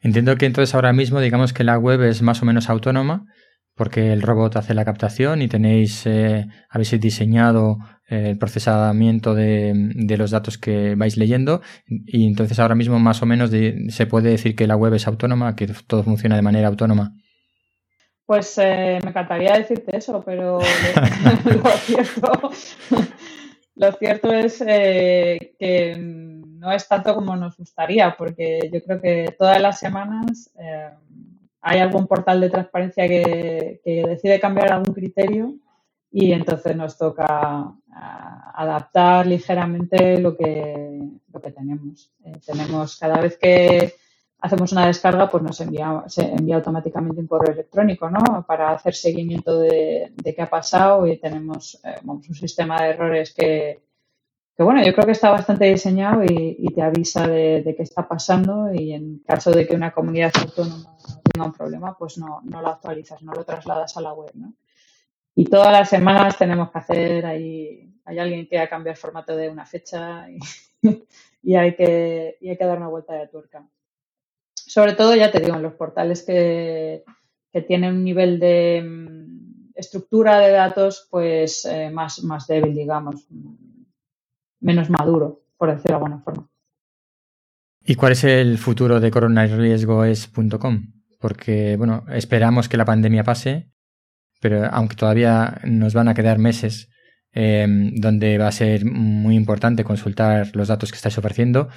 Entiendo 0.01 0.35
que 0.37 0.45
entonces 0.45 0.73
ahora 0.73 0.93
mismo 0.93 1.19
digamos 1.19 1.53
que 1.53 1.63
la 1.63 1.77
web 1.77 2.01
es 2.03 2.21
más 2.21 2.41
o 2.41 2.45
menos 2.45 2.69
autónoma 2.69 3.25
porque 3.79 4.11
el 4.11 4.21
robot 4.21 4.57
hace 4.57 4.73
la 4.73 4.83
captación 4.83 5.41
y 5.41 5.47
tenéis, 5.47 6.05
eh, 6.05 6.49
habéis 6.69 6.99
diseñado 6.99 7.77
eh, 8.09 8.31
el 8.31 8.37
procesamiento 8.37 9.33
de, 9.33 9.93
los 10.17 10.31
datos 10.31 10.57
que 10.57 10.95
vais 10.95 11.15
leyendo 11.15 11.61
y 11.87 12.27
entonces 12.27 12.59
ahora 12.59 12.75
mismo 12.75 12.99
más 12.99 13.21
o 13.21 13.25
menos 13.25 13.51
se 13.51 14.05
puede 14.05 14.31
decir 14.31 14.57
que 14.57 14.67
la 14.67 14.75
web 14.75 14.95
es 14.95 15.07
autónoma, 15.07 15.55
que 15.55 15.67
todo 15.87 16.03
funciona 16.03 16.35
de 16.35 16.41
manera 16.41 16.67
autónoma. 16.67 17.15
Pues 18.25 18.57
eh, 18.57 18.99
me 19.01 19.11
encantaría 19.11 19.53
decirte 19.53 19.95
eso, 19.95 20.21
pero 20.25 20.59
lo, 23.75 23.91
cierto, 23.93 24.33
es 24.33 24.59
que 24.59 25.95
no 25.97 26.73
es 26.73 26.85
tanto 26.85 27.15
como 27.15 27.37
nos 27.37 27.55
gustaría, 27.55 28.13
porque 28.17 28.59
yo 28.73 28.83
creo 28.83 28.99
que 28.99 29.35
todas 29.39 29.61
las 29.61 29.79
semanas 29.79 30.51
hay 31.61 31.79
algún 31.79 32.07
portal 32.07 32.41
de 32.41 32.49
transparencia 32.49 33.07
que, 33.07 33.81
decide 33.85 34.39
cambiar 34.39 34.71
algún 34.71 34.93
criterio 34.93 35.55
y 36.11 36.31
entonces 36.31 36.75
nos 36.75 36.97
toca 36.97 37.73
ah, 37.91 38.51
adaptar 38.55 39.27
ligeramente 39.27 40.19
lo 40.19 40.35
que, 40.35 40.99
lo 41.31 41.41
que 41.41 41.51
tenemos. 41.51 42.11
Eh, 42.23 42.33
tenemos 42.45 42.97
cada 42.97 43.19
vez 43.19 43.37
que 43.37 43.93
hacemos 44.39 44.71
una 44.71 44.87
descarga, 44.87 45.29
pues 45.29 45.43
nos 45.43 45.59
envía, 45.61 46.03
se 46.07 46.23
envía 46.23 46.55
automáticamente 46.55 47.21
un 47.21 47.27
correo 47.27 47.53
electrónico, 47.53 48.09
¿no? 48.09 48.45
Para 48.47 48.71
hacer 48.71 48.95
seguimiento 48.95 49.59
de, 49.59 50.13
qué 50.23 50.41
ha 50.41 50.49
pasado 50.49 51.05
y 51.05 51.17
tenemos 51.17 51.79
eh, 51.83 51.99
un 52.05 52.23
sistema 52.23 52.81
de 52.81 52.89
errores 52.89 53.33
que, 53.33 53.81
que, 54.55 54.63
bueno, 54.63 54.83
yo 54.83 54.93
creo 54.93 55.05
que 55.05 55.11
está 55.11 55.29
bastante 55.31 55.65
diseñado 55.65 56.23
y, 56.23 56.65
te 56.73 56.81
avisa 56.81 57.27
de, 57.27 57.73
qué 57.75 57.83
está 57.83 58.07
pasando 58.07 58.73
y 58.73 58.93
en 58.93 59.19
caso 59.19 59.51
de 59.51 59.67
que 59.67 59.75
una 59.75 59.91
comunidad 59.91 60.31
autónoma 60.39 60.98
un 61.37 61.53
problema, 61.53 61.97
pues 61.97 62.17
no, 62.17 62.41
no 62.43 62.61
lo 62.61 62.69
actualizas, 62.69 63.21
no 63.21 63.33
lo 63.33 63.43
trasladas 63.43 63.95
a 63.97 64.01
la 64.01 64.13
web, 64.13 64.31
¿no? 64.35 64.53
Y 65.35 65.45
todas 65.45 65.71
las 65.71 65.89
semanas 65.89 66.37
tenemos 66.37 66.69
que 66.69 66.79
hacer 66.79 67.25
ahí, 67.25 67.93
hay 68.03 68.19
alguien 68.19 68.47
que 68.47 68.59
ha 68.59 68.67
cambiado 68.67 68.95
el 68.95 68.99
formato 68.99 69.35
de 69.37 69.49
una 69.49 69.65
fecha 69.65 70.27
y, 70.29 70.39
hay, 71.55 71.75
que, 71.75 72.37
hay 72.41 72.57
que 72.57 72.65
dar 72.65 72.77
una 72.77 72.89
vuelta 72.89 73.13
de 73.13 73.27
tuerca. 73.27 73.65
Sobre 74.53 74.93
todo, 74.93 75.15
ya 75.15 75.31
te 75.31 75.39
digo, 75.39 75.55
en 75.55 75.63
los 75.63 75.75
portales 75.75 76.23
que, 76.23 77.03
tienen 77.67 77.95
un 77.95 78.03
nivel 78.03 78.39
de 78.39 78.83
mm, 78.85 79.71
estructura 79.75 80.39
de 80.39 80.51
datos 80.51 81.07
pues 81.09 81.65
eh, 81.65 81.89
más, 81.89 82.23
más 82.23 82.45
débil, 82.45 82.75
digamos, 82.75 83.25
menos 84.59 84.89
maduro, 84.89 85.43
por 85.57 85.69
decirlo 85.69 85.97
de 85.97 86.03
alguna 86.03 86.19
forma. 86.19 86.49
¿Y 87.85 87.95
cuál 87.95 88.11
es 88.11 88.23
el 88.25 88.57
futuro 88.57 88.99
de 88.99 89.09
coronariesgoes.com? 89.09 90.98
Porque, 91.19 91.75
bueno, 91.77 92.05
esperamos 92.09 92.69
que 92.69 92.77
la 92.77 92.85
pandemia 92.85 93.23
pase, 93.23 93.69
pero 94.41 94.65
aunque 94.71 94.95
todavía 94.95 95.59
nos 95.65 95.93
van 95.93 96.07
a 96.07 96.13
quedar 96.13 96.39
meses 96.39 96.89
em, 97.31 97.93
donde 97.95 98.37
va 98.37 98.47
a 98.47 98.51
ser 98.51 98.85
muy 98.85 99.35
importante 99.35 99.83
consultar 99.83 100.55
los 100.55 100.69
datos 100.69 100.91
que 100.91 100.95
estáis 100.95 101.17
ofreciendo, 101.17 101.69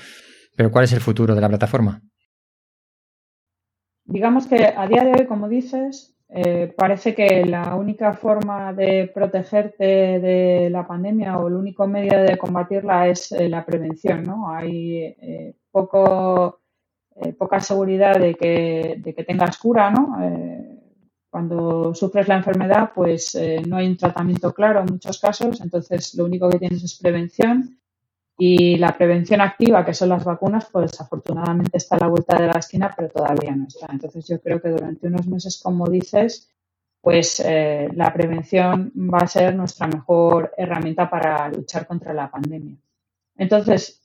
pero 0.57 0.71
¿cuál 0.71 0.85
es 0.85 0.93
el 0.93 1.01
futuro 1.01 1.35
de 1.35 1.41
la 1.41 1.49
plataforma? 1.49 2.03
Digamos 4.05 4.47
que 4.47 4.73
a 4.77 4.87
día 4.87 5.05
de 5.05 5.13
hoy, 5.13 5.27
como 5.27 5.49
dices, 5.49 6.17
eh, 6.35 6.73
parece 6.77 7.15
que 7.15 7.45
la 7.45 7.75
única 7.77 8.15
forma 8.15 8.73
de 8.73 9.11
protegerte 9.15 9.85
de 9.85 10.71
la 10.71 10.87
pandemia 10.87 11.39
o 11.39 11.49
el 11.49 11.55
único 11.55 11.87
medio 11.87 12.23
de 12.23 12.39
combatirla 12.39 13.09
es 13.09 13.33
eh, 13.33 13.51
la 13.51 13.67
prevención, 13.67 14.23
¿no? 14.23 14.51
Hay 14.51 15.15
eh, 15.21 15.57
poco 15.71 16.62
eh, 17.17 17.33
poca 17.35 17.61
seguridad 17.61 18.19
de 18.19 18.35
que, 18.35 18.97
de 18.99 19.15
que 19.15 19.25
tengas 19.25 19.59
cura, 19.59 19.91
¿no? 19.91 20.17
Eh, 20.23 20.79
cuando 21.29 21.95
sufres 21.95 22.27
la 22.29 22.37
enfermedad, 22.37 22.93
pues 22.95 23.35
eh, 23.35 23.63
no 23.67 23.77
hay 23.77 23.87
un 23.87 23.97
tratamiento 23.97 24.53
claro 24.53 24.81
en 24.81 24.87
muchos 24.87 25.19
casos, 25.19 25.61
entonces 25.61 26.15
lo 26.15 26.25
único 26.25 26.49
que 26.49 26.59
tienes 26.59 26.83
es 26.83 26.99
prevención 26.99 27.79
y 28.39 28.77
la 28.77 28.97
prevención 28.97 29.41
activa, 29.41 29.85
que 29.85 29.95
son 29.95 30.09
las 30.09 30.25
vacunas, 30.25 30.69
pues 30.73 30.99
afortunadamente 31.01 31.77
está 31.79 31.97
a 31.97 32.01
la 32.01 32.09
vuelta 32.09 32.39
de 32.41 32.47
la 32.47 32.59
esquina, 32.59 32.93
pero 32.97 33.09
todavía 33.09 33.55
no 33.55 33.67
está. 33.67 33.89
Entonces 33.93 34.27
yo 34.27 34.41
creo 34.41 34.61
que 34.61 34.71
durante 34.71 35.07
unos 35.07 35.27
meses, 35.27 35.61
como 35.63 35.87
dices, 35.89 36.51
pues 37.01 37.41
la 37.41 38.13
prevención 38.13 38.93
va 38.97 39.19
a 39.19 39.27
ser 39.29 39.55
nuestra 39.55 39.87
mejor 39.87 40.53
herramienta 40.57 41.09
para 41.09 41.49
luchar 41.51 41.87
contra 41.87 42.13
la 42.15 42.31
pandemia. 42.31 42.77
Entonces, 43.37 44.01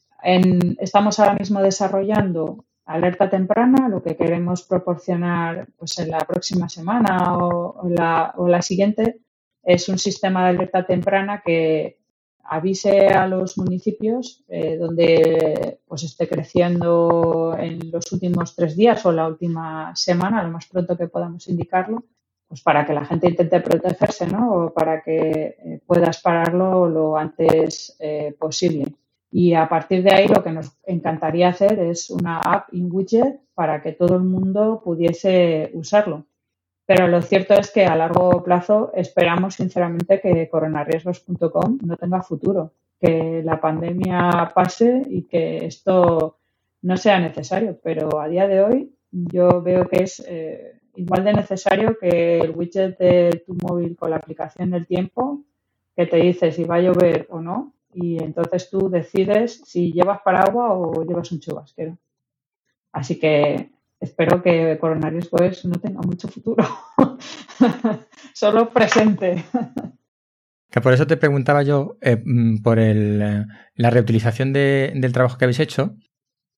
estamos 0.79 1.19
ahora 1.19 1.33
mismo 1.33 1.61
desarrollando 1.61 2.66
alerta 2.87 3.29
temprana, 3.29 3.89
lo 3.89 4.01
que 4.01 4.15
queremos 4.15 4.63
proporcionar 4.63 5.67
pues, 5.77 5.99
en 5.99 6.09
la 6.09 6.19
próxima 6.19 6.69
semana 6.69 7.37
o, 7.37 7.87
la, 7.89 8.33
o 8.37 8.47
la 8.47 8.61
siguiente 8.61 9.19
es 9.63 9.89
un 9.89 9.97
sistema 9.99 10.43
de 10.43 10.49
alerta 10.49 10.85
temprana 10.85 11.41
que 11.45 11.97
avise 12.49 13.07
a 13.09 13.27
los 13.27 13.57
municipios 13.57 14.45
eh, 14.47 14.77
donde 14.77 15.79
pues 15.85 16.03
esté 16.03 16.29
creciendo 16.29 17.55
en 17.59 17.91
los 17.91 18.09
últimos 18.13 18.55
tres 18.55 18.77
días 18.77 19.05
o 19.05 19.11
la 19.11 19.27
última 19.27 19.93
semana, 19.95 20.43
lo 20.43 20.51
más 20.51 20.65
pronto 20.67 20.97
que 20.97 21.09
podamos 21.09 21.49
indicarlo, 21.49 22.05
pues 22.47 22.61
para 22.61 22.85
que 22.85 22.93
la 22.93 23.05
gente 23.05 23.27
intente 23.27 23.59
protegerse, 23.59 24.27
¿no? 24.27 24.53
O 24.53 24.73
para 24.73 25.01
que 25.01 25.57
eh, 25.59 25.81
puedas 25.85 26.21
pararlo 26.21 26.87
lo 26.87 27.17
antes 27.17 27.97
eh, 27.99 28.33
posible. 28.39 28.85
Y 29.31 29.53
a 29.53 29.67
partir 29.67 30.03
de 30.03 30.13
ahí 30.13 30.27
lo 30.27 30.43
que 30.43 30.51
nos 30.51 30.77
encantaría 30.85 31.49
hacer 31.49 31.79
es 31.79 32.09
una 32.09 32.39
app 32.39 32.73
in 32.73 32.89
widget 32.91 33.41
para 33.53 33.81
que 33.81 33.91
todo 33.91 34.15
el 34.15 34.23
mundo 34.23 34.81
pudiese 34.83 35.71
usarlo. 35.73 36.25
Pero 36.85 37.07
lo 37.07 37.21
cierto 37.21 37.53
es 37.53 37.69
que 37.69 37.85
a 37.85 37.97
largo 37.97 38.41
plazo 38.43 38.91
esperamos 38.95 39.55
sinceramente 39.55 40.21
que 40.21 40.47
coronariesgos.com 40.47 41.79
no 41.83 41.97
tenga 41.97 42.21
futuro, 42.21 42.71
que 42.99 43.41
la 43.43 43.59
pandemia 43.59 44.53
pase 44.55 45.03
y 45.09 45.23
que 45.23 45.65
esto 45.65 46.37
no 46.81 46.95
sea 46.95 47.19
necesario. 47.19 47.77
Pero 47.83 48.21
a 48.21 48.29
día 48.29 48.47
de 48.47 48.61
hoy 48.61 48.95
yo 49.11 49.61
veo 49.61 49.89
que 49.89 50.03
es 50.03 50.23
eh, 50.25 50.79
igual 50.95 51.25
de 51.25 51.33
necesario 51.33 51.97
que 51.99 52.39
el 52.39 52.51
widget 52.51 52.97
de 52.97 53.43
tu 53.45 53.55
móvil 53.55 53.97
con 53.97 54.09
la 54.09 54.15
aplicación 54.15 54.71
del 54.71 54.87
tiempo, 54.87 55.43
que 55.93 56.05
te 56.05 56.17
dice 56.17 56.53
si 56.53 56.63
va 56.63 56.75
a 56.75 56.81
llover 56.81 57.27
o 57.29 57.41
no, 57.41 57.73
y 57.99 58.23
entonces 58.23 58.69
tú 58.69 58.89
decides 58.89 59.61
si 59.65 59.91
llevas 59.91 60.21
paraguas 60.21 60.71
o 60.71 61.03
llevas 61.03 61.31
un 61.31 61.39
chubasquero. 61.39 61.97
Así 62.91 63.19
que 63.19 63.71
espero 63.99 64.41
que 64.43 64.77
Coronavirus 64.79 65.29
pues 65.29 65.65
no 65.65 65.79
tenga 65.79 66.01
mucho 66.01 66.27
futuro, 66.27 66.63
solo 68.33 68.69
presente. 68.69 69.43
Que 70.69 70.81
por 70.81 70.93
eso 70.93 71.07
te 71.07 71.17
preguntaba 71.17 71.63
yo 71.63 71.97
eh, 72.01 72.21
mm, 72.23 72.61
por 72.61 72.77
el, 72.77 73.21
eh, 73.21 73.45
la 73.75 73.89
reutilización 73.89 74.53
del 74.53 75.11
trabajo 75.11 75.37
que 75.37 75.45
habéis 75.45 75.59
hecho, 75.59 75.95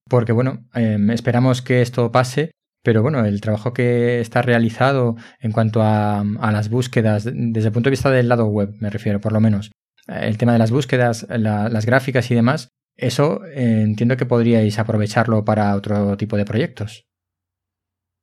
porque 0.10 0.34
bueno, 0.34 0.67
em, 0.74 1.10
esperamos 1.12 1.62
que 1.62 1.81
esto 1.81 2.12
pase, 2.12 2.51
pero 2.84 3.01
bueno, 3.01 3.24
el 3.24 3.39
trabajo 3.39 3.72
que 3.72 4.19
está 4.19 4.41
realizado 4.41 5.15
en 5.39 5.51
cuanto 5.51 5.81
a, 5.84 6.24
las 6.51 6.69
búsquedas, 6.69 7.25
desde 7.25 7.67
el 7.67 7.74
punto 7.74 7.88
de 7.88 7.91
vista 7.91 8.10
del 8.10 8.27
lado 8.27 8.48
web, 8.48 8.75
me 8.79 8.89
refiero, 8.89 9.22
por 9.22 9.31
lo 9.31 9.39
menos, 9.39 9.72
el 10.10 10.38
tema 10.38 10.54
de 10.54 10.60
las 10.60 10.72
búsquedas, 10.72 11.28
las 11.30 11.86
gráficas 11.86 12.30
y 12.32 12.36
demás, 12.36 12.70
eso 12.98 13.46
eh, 13.46 13.82
entiendo 13.82 14.18
que 14.18 14.25
podríais 14.25 14.78
aprovecharlo 14.78 15.46
para 15.46 15.75
otro 15.75 16.18
tipo 16.18 16.36
de 16.36 16.46
proyectos. 16.46 17.06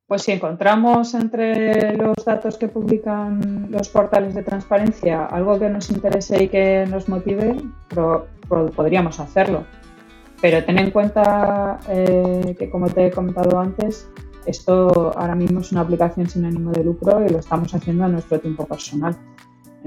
Pues 0.07 0.21
si 0.21 0.31
encontramos 0.31 1.13
entre 1.15 1.97
los 1.97 2.15
datos 2.23 2.57
que 2.57 2.69
publican 2.69 3.69
los 3.69 3.89
portales 3.89 4.35
de 4.35 4.43
transparencia 4.43 5.25
algo 5.25 5.59
que 5.59 5.67
nos 5.67 5.89
interese 5.89 6.43
y 6.43 6.47
que 6.47 6.85
nos 6.87 7.09
motive, 7.09 7.57
podríamos 8.47 9.19
hacerlo. 9.19 9.65
Pero 10.41 10.63
ten 10.63 10.77
en 10.77 10.91
cuenta 10.91 11.79
eh, 11.89 12.55
que, 12.57 12.69
como 12.69 12.87
te 12.87 13.07
he 13.07 13.11
comentado 13.11 13.59
antes, 13.59 14.07
esto 14.45 15.11
ahora 15.17 15.35
mismo 15.35 15.59
es 15.59 15.73
una 15.73 15.81
aplicación 15.81 16.29
sin 16.29 16.45
ánimo 16.45 16.71
de 16.71 16.85
lucro 16.85 17.25
y 17.25 17.29
lo 17.29 17.39
estamos 17.39 17.73
haciendo 17.73 18.05
a 18.05 18.07
nuestro 18.07 18.39
tiempo 18.39 18.65
personal. 18.65 19.17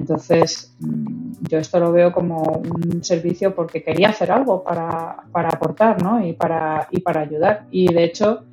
Entonces, 0.00 0.74
mm, 0.80 1.46
yo 1.50 1.58
esto 1.58 1.78
lo 1.78 1.92
veo 1.92 2.10
como 2.10 2.42
un 2.42 3.04
servicio 3.04 3.54
porque 3.54 3.82
quería 3.82 4.08
hacer 4.08 4.32
algo 4.32 4.64
para, 4.64 5.24
aportar 5.32 6.02
¿no? 6.02 6.24
y, 6.26 6.32
para, 6.32 6.88
y 6.90 7.00
para 7.00 7.20
ayudar. 7.20 7.66
Y 7.70 7.92
de 7.92 8.04
hecho, 8.04 8.44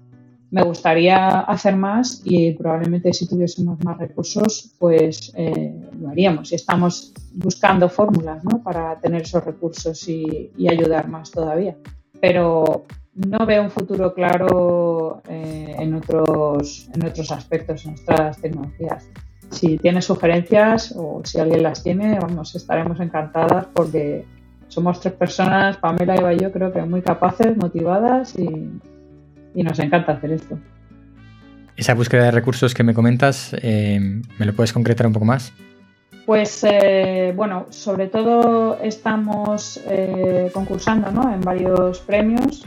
me 0.51 0.62
gustaría 0.63 1.39
hacer 1.39 1.75
más 1.77 2.22
y 2.25 2.51
probablemente 2.51 3.13
si 3.13 3.27
tuviésemos 3.27 3.82
más 3.84 3.98
recursos, 3.98 4.75
pues 4.77 5.32
eh, 5.36 5.74
lo 6.00 6.10
haríamos. 6.10 6.51
Y 6.51 6.56
estamos 6.56 7.13
buscando 7.34 7.88
fórmulas 7.88 8.44
¿no? 8.44 8.62
para 8.62 9.00
tener 9.00 9.22
esos 9.22 9.44
recursos 9.44 10.08
y, 10.10 10.51
ayudar 10.68 11.08
más 11.08 11.32
todavía. 11.32 11.77
Pero 12.20 12.86
no 13.13 13.46
veo 13.46 13.63
un 13.63 13.72
futuro 13.72 14.13
claro 14.13 15.22
eh, 15.30 15.75
en, 15.80 15.94
otros, 15.94 16.89
en 16.94 17.06
otros 17.06 17.32
aspectos, 17.32 17.86
en 17.86 17.92
nuestras 17.92 18.42
tecnologías. 18.42 19.08
Si 19.50 19.77
tienes 19.77 20.06
sugerencias 20.06 20.94
o 20.96 21.22
si 21.24 21.39
alguien 21.39 21.63
las 21.63 21.84
tiene, 21.84 22.20
vamos, 22.20 22.56
estaremos 22.56 23.00
encantadas 23.00 23.68
porque 23.74 24.25
somos 24.68 25.00
tres 25.00 25.13
personas, 25.13 25.77
Pamela, 25.77 26.16
Eva 26.16 26.34
y 26.34 26.39
yo, 26.39 26.51
creo 26.51 26.72
que 26.74 26.82
muy 26.82 27.01
capaces, 27.01 27.56
motivadas 27.58 28.36
y, 28.38 28.70
nos 29.63 29.80
encanta 29.80 30.12
hacer 30.12 30.34
esto. 30.34 30.60
Esa 31.75 31.96
búsqueda 31.96 32.25
de 32.25 32.31
recursos 32.31 32.75
que 32.75 32.83
me 32.83 32.94
comentas, 32.94 33.55
eh, 33.62 34.00
¿me 34.38 34.46
lo 34.46 34.53
puedes 34.53 34.72
concretar 34.72 35.07
un 35.07 35.14
poco 35.14 35.25
más? 35.25 35.51
Pues 36.27 36.61
eh, 36.66 37.31
bueno, 37.37 37.68
sobre 37.70 38.07
todo 38.07 38.77
estamos 38.81 39.79
eh, 39.87 40.51
concursando 40.53 41.07
en 41.07 41.40
varios 41.40 42.00
premios 42.00 42.66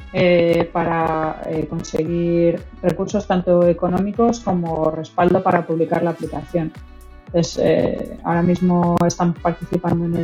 para 0.73 1.43
conseguir 1.69 2.59
recursos 2.81 3.27
tanto 3.27 3.69
económicos 3.69 4.41
como 4.41 4.91
respaldo 4.91 5.43
para 5.43 5.67
publicar 5.67 6.03
la 6.03 6.13
aplicación. 6.13 6.73
Ahora 8.25 8.41
mismo 8.41 8.97
estamos 9.07 9.39
participando 9.41 10.07
en 10.07 10.17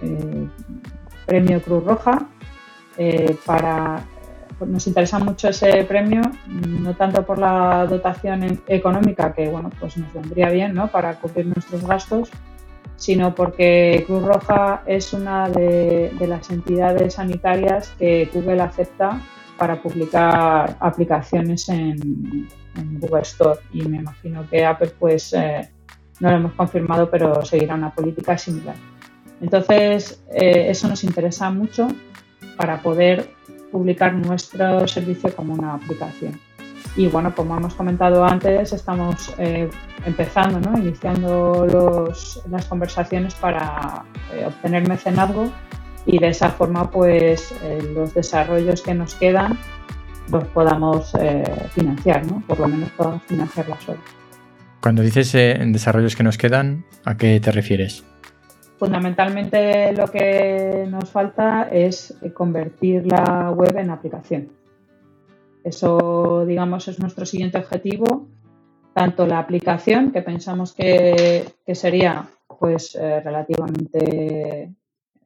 el 0.00 0.50
premio 1.26 1.60
Cruz 1.60 1.84
Roja 1.84 2.28
para 3.44 4.02
nos 4.66 4.86
interesa 4.86 5.18
mucho 5.18 5.48
ese 5.48 5.84
premio, 5.84 6.22
no 6.46 6.94
tanto 6.94 7.24
por 7.24 7.38
la 7.38 7.86
dotación 7.86 8.60
económica, 8.66 9.32
que 9.32 9.48
bueno, 9.48 9.70
pues 9.78 9.96
nos 9.96 10.12
vendría 10.12 10.50
bien 10.50 10.74
¿no? 10.74 10.88
para 10.88 11.14
cubrir 11.14 11.46
nuestros 11.46 11.86
gastos, 11.86 12.30
sino 12.96 13.34
porque 13.34 14.02
Cruz 14.06 14.24
Roja 14.24 14.82
es 14.86 15.12
una 15.12 15.48
de, 15.48 16.12
las 16.20 16.50
entidades 16.50 17.14
sanitarias 17.14 17.94
que 17.98 18.28
Google 18.32 18.60
acepta 18.60 19.20
para 19.56 19.80
publicar 19.80 20.76
aplicaciones 20.80 21.68
en, 21.68 22.48
Google 23.00 23.22
Store 23.22 23.58
y 23.72 23.82
me 23.82 23.96
imagino 23.96 24.48
que 24.48 24.64
Apple 24.64 24.92
pues 25.00 25.32
eh, 25.32 25.68
no 26.20 26.30
lo 26.30 26.36
hemos 26.36 26.52
confirmado 26.52 27.10
pero 27.10 27.44
seguirá 27.44 27.74
una 27.74 27.90
política 27.90 28.38
similar. 28.38 28.76
Entonces 29.40 30.22
eh, 30.32 30.66
eso 30.70 30.86
nos 30.86 31.02
interesa 31.02 31.50
mucho 31.50 31.88
para 32.56 32.80
poder 32.80 33.30
publicar 33.70 34.14
nuestro 34.14 34.86
servicio 34.86 35.34
como 35.34 35.54
una 35.54 35.74
aplicación. 35.74 36.38
Y 36.96 37.06
bueno, 37.06 37.34
como 37.34 37.56
hemos 37.56 37.74
comentado 37.74 38.24
antes, 38.24 38.72
estamos 38.72 39.32
eh, 39.38 39.68
empezando, 40.04 40.58
¿no? 40.60 40.78
iniciando 40.78 41.66
los, 41.70 42.42
las 42.50 42.64
conversaciones 42.66 43.34
para 43.34 44.04
eh, 44.32 44.44
obtener 44.46 44.88
mecenazgo 44.88 45.50
y 46.06 46.18
de 46.18 46.28
esa 46.28 46.48
forma 46.48 46.90
pues 46.90 47.52
eh, 47.62 47.92
los 47.94 48.14
desarrollos 48.14 48.82
que 48.82 48.94
nos 48.94 49.14
quedan 49.14 49.58
los 50.30 50.44
podamos 50.48 51.12
financiar, 51.70 52.26
¿no? 52.26 52.42
por 52.46 52.60
lo 52.60 52.68
menos 52.68 52.90
podamos 52.90 53.22
financiar 53.22 53.66
las 53.66 53.88
obras. 53.88 54.04
Cuando 54.82 55.00
dices 55.00 55.32
desarrollos 55.32 56.16
que 56.16 56.22
nos 56.22 56.36
quedan, 56.36 56.84
¿a 57.06 57.16
qué 57.16 57.40
te 57.40 57.50
refieres? 57.50 58.04
Fundamentalmente 58.78 59.92
lo 59.92 60.06
que 60.06 60.86
nos 60.88 61.10
falta 61.10 61.68
es 61.70 62.16
convertir 62.32 63.06
la 63.06 63.50
web 63.50 63.76
en 63.76 63.90
aplicación. 63.90 64.52
Eso, 65.64 66.46
digamos, 66.46 66.86
es 66.86 67.00
nuestro 67.00 67.26
siguiente 67.26 67.58
objetivo. 67.58 68.28
Tanto 68.94 69.26
la 69.26 69.40
aplicación, 69.40 70.12
que 70.12 70.22
pensamos 70.22 70.72
que, 70.72 71.44
sería 71.74 72.28
pues 72.58 72.94
eh, 72.94 73.20
relativamente 73.20 74.74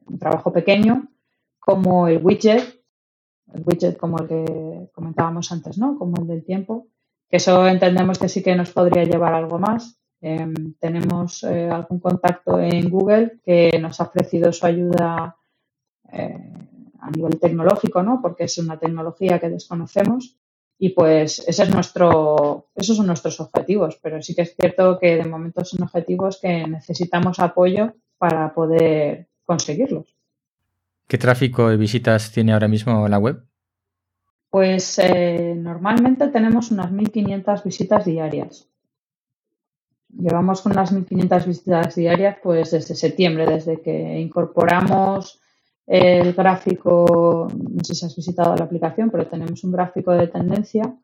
un 0.05 0.19
trabajo 0.19 0.51
pequeño, 0.51 1.07
como 1.59 2.07
el 2.07 2.23
widget, 2.23 2.81
el 3.53 3.63
widget 3.65 3.97
como 3.97 4.17
el 4.19 4.27
que 4.27 4.89
comentábamos 4.93 5.51
antes, 5.51 5.77
¿no? 5.77 5.97
Como 5.97 6.21
el 6.21 6.27
del 6.27 6.43
tiempo, 6.43 6.87
que 7.29 7.37
eso 7.37 7.67
entendemos 7.67 8.19
que 8.19 8.29
sí 8.29 8.43
que 8.43 8.55
nos 8.55 8.71
podría 8.71 9.03
llevar 9.05 9.33
algo 9.33 9.59
más. 9.59 9.99
Em, 10.25 10.73
tenemos 10.79 11.43
eh, 11.43 11.69
algún 11.69 11.99
contacto 11.99 12.57
en 12.57 12.89
Google 12.89 13.41
que 13.43 13.77
nos 13.81 13.99
ha 13.99 14.05
ofrecido 14.05 14.53
su 14.53 14.65
ayuda 14.65 15.35
eh, 16.13 16.53
a 17.01 17.11
nivel 17.11 17.37
tecnológico, 17.41 18.01
¿no? 18.03 18.21
Porque 18.21 18.45
es 18.45 18.57
una 18.57 18.79
tecnología 18.79 19.37
que 19.37 19.49
desconocemos 19.49 20.37
y 20.79 20.91
pues 20.91 21.43
ese 21.45 21.63
es 21.63 21.69
nuestro, 21.69 22.69
esos 22.73 22.95
son 22.95 23.07
nuestros 23.07 23.37
objetivos, 23.41 23.99
pero 24.01 24.21
sí 24.21 24.33
que 24.33 24.43
es 24.43 24.55
cierto 24.55 24.97
que 24.97 25.17
de 25.17 25.25
momento 25.25 25.65
son 25.65 25.83
objetivos 25.83 26.39
que 26.41 26.67
necesitamos 26.67 27.39
apoyo 27.39 27.93
para 28.17 28.53
poder 28.53 29.27
conseguirlos. 29.43 30.15
¿Qué 31.05 31.17
tráfico 31.17 31.67
de 31.67 31.75
visitas 31.75 32.31
tiene 32.31 32.53
ahora 32.53 32.69
mismo 32.69 33.05
la 33.09 33.19
web? 33.19 33.43
Pues 34.49 34.99
eh, 34.99 35.53
normalmente 35.57 36.29
tenemos 36.29 36.71
unas 36.71 36.93
1.500 36.93 37.61
visitas 37.65 38.05
diarias. 38.05 38.72
Llevamos 40.19 40.61
con 40.61 40.73
unas 40.73 40.93
1.500 40.93 41.45
visitas 41.45 41.95
diarias 41.95 42.37
pues 42.41 42.71
desde 42.71 42.95
septiembre, 42.95 43.45
desde 43.45 43.81
que 43.81 44.19
incorporamos 44.19 45.39
el 45.85 46.33
gráfico, 46.33 47.47
no 47.51 47.83
sé 47.83 47.95
si 47.95 48.05
has 48.05 48.15
visitado 48.15 48.55
la 48.55 48.65
aplicación, 48.65 49.09
pero 49.09 49.27
tenemos 49.27 49.63
un 49.63 49.71
gráfico 49.71 50.11
de 50.11 50.27
tendencia 50.27 50.95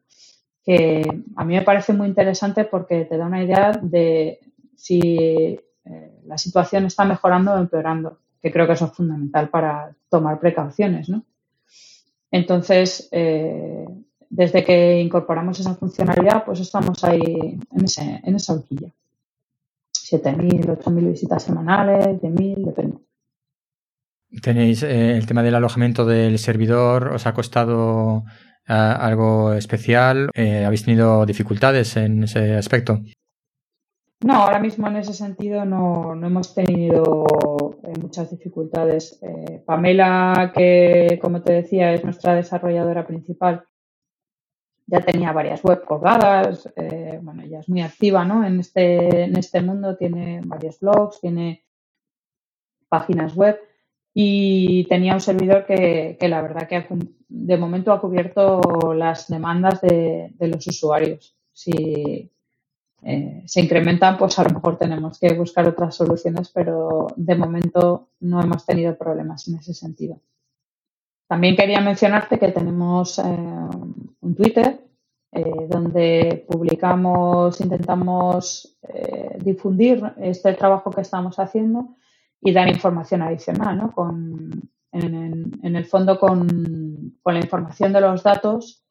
que 0.63 1.01
a 1.35 1.45
mí 1.45 1.55
me 1.55 1.63
parece 1.63 1.93
muy 1.93 2.07
interesante 2.07 2.65
porque 2.65 3.05
te 3.05 3.17
da 3.17 3.25
una 3.25 3.43
idea 3.43 3.71
de 3.81 4.39
si 4.75 5.59
eh, 5.85 6.21
la 6.25 6.37
situación 6.37 6.85
está 6.85 7.05
mejorando 7.05 7.53
o 7.53 7.57
empeorando, 7.57 8.19
que 8.41 8.51
creo 8.51 8.67
que 8.67 8.73
eso 8.73 8.85
es 8.85 8.93
fundamental 8.93 9.49
para 9.49 9.95
tomar 10.09 10.39
precauciones, 10.39 11.09
¿no? 11.09 11.23
Entonces, 12.31 13.09
eh, 13.11 13.85
desde 14.29 14.63
que 14.63 14.99
incorporamos 14.99 15.59
esa 15.59 15.73
funcionalidad, 15.75 16.45
pues 16.45 16.59
estamos 16.59 17.03
ahí 17.03 17.57
en, 17.71 17.83
ese, 17.83 18.21
en 18.23 18.35
esa 18.35 18.53
horquilla. 18.53 18.93
7.000, 20.11 20.77
8.000 20.77 21.09
visitas 21.09 21.43
semanales, 21.43 22.21
10.000, 22.21 22.65
depende. 22.65 22.97
¿Tenéis 24.41 24.83
eh, 24.83 25.17
el 25.17 25.25
tema 25.25 25.41
del 25.41 25.55
alojamiento 25.55 26.05
del 26.05 26.37
servidor? 26.37 27.09
¿Os 27.09 27.25
ha 27.25 27.33
costado 27.33 28.25
eh, 28.67 28.73
algo 28.73 29.53
especial? 29.53 30.29
Eh, 30.35 30.65
¿Habéis 30.65 30.85
tenido 30.85 31.25
dificultades 31.25 31.97
en 31.97 32.23
ese 32.23 32.55
aspecto? 32.55 32.99
No, 34.21 34.35
ahora 34.35 34.59
mismo 34.59 34.87
en 34.87 34.97
ese 34.97 35.13
sentido 35.13 35.65
no, 35.65 36.13
hemos 36.13 36.53
tenido 36.53 37.25
muchas 38.01 38.29
dificultades. 38.29 39.17
Pamela, 39.65 40.51
que 40.53 41.17
como 41.21 41.41
te 41.41 41.53
decía 41.53 41.93
es 41.93 42.03
nuestra 42.03 42.35
desarrolladora 42.35 43.07
principal, 43.07 43.63
ya 44.89 45.01
tenía 45.01 45.31
varias 45.31 45.63
web 45.63 45.83
colgadas, 45.83 46.67
bueno, 47.21 47.43
ella 47.43 47.59
es 47.59 47.69
muy 47.69 47.81
activa 47.81 48.25
¿no? 48.25 48.45
en, 48.45 48.59
este, 48.59 49.23
en 49.25 49.37
este 49.37 49.61
mundo, 49.61 49.95
tiene 49.95 50.41
varios 50.43 50.79
blogs, 50.79 51.21
tiene 51.21 51.63
páginas 52.89 53.35
web 53.35 53.59
y 54.13 54.85
tenía 54.85 55.13
un 55.13 55.21
servidor 55.21 55.65
que, 55.65 56.17
la 56.21 56.41
verdad 56.41 56.67
que 56.67 56.85
de 57.29 57.57
momento 57.57 57.93
ha 57.93 58.01
cubierto 58.01 58.93
las 58.93 59.27
demandas 59.27 59.81
de, 59.81 60.33
los 60.39 60.67
usuarios. 60.67 61.37
Si 61.53 62.29
eh, 63.03 63.43
se 63.45 63.61
incrementan, 63.61 64.17
pues 64.17 64.37
a 64.39 64.43
lo 64.43 64.49
mejor 64.49 64.77
tenemos 64.77 65.19
que 65.19 65.33
buscar 65.33 65.67
otras 65.67 65.95
soluciones, 65.95 66.49
pero 66.49 67.07
de 67.15 67.35
momento 67.35 68.09
no 68.19 68.41
hemos 68.41 68.65
tenido 68.65 68.97
problemas 68.97 69.47
en 69.47 69.55
ese 69.55 69.73
sentido. 69.73 70.19
También 71.27 71.55
quería 71.55 71.79
mencionarte 71.79 72.39
que 72.39 72.51
tenemos 72.51 73.19
eh, 73.19 73.21
un 73.23 74.35
Twitter 74.35 74.78
eh, 75.41 75.67
donde 75.69 76.45
publicamos, 76.47 77.59
intentamos 77.61 78.77
difundir 79.39 80.01
este 80.17 80.53
trabajo 80.53 80.89
que 80.89 81.01
estamos 81.01 81.37
haciendo 81.37 81.95
y 82.41 82.51
dar 82.51 82.67
información 82.67 83.21
adicional, 83.21 83.77
¿no? 83.77 83.91
Con, 83.91 84.69
en, 84.91 85.75
el 85.75 85.85
fondo, 85.85 86.19
con, 86.19 87.19
la 87.25 87.39
información 87.39 87.93
de 87.93 88.01
los 88.01 88.23
datos 88.23 88.83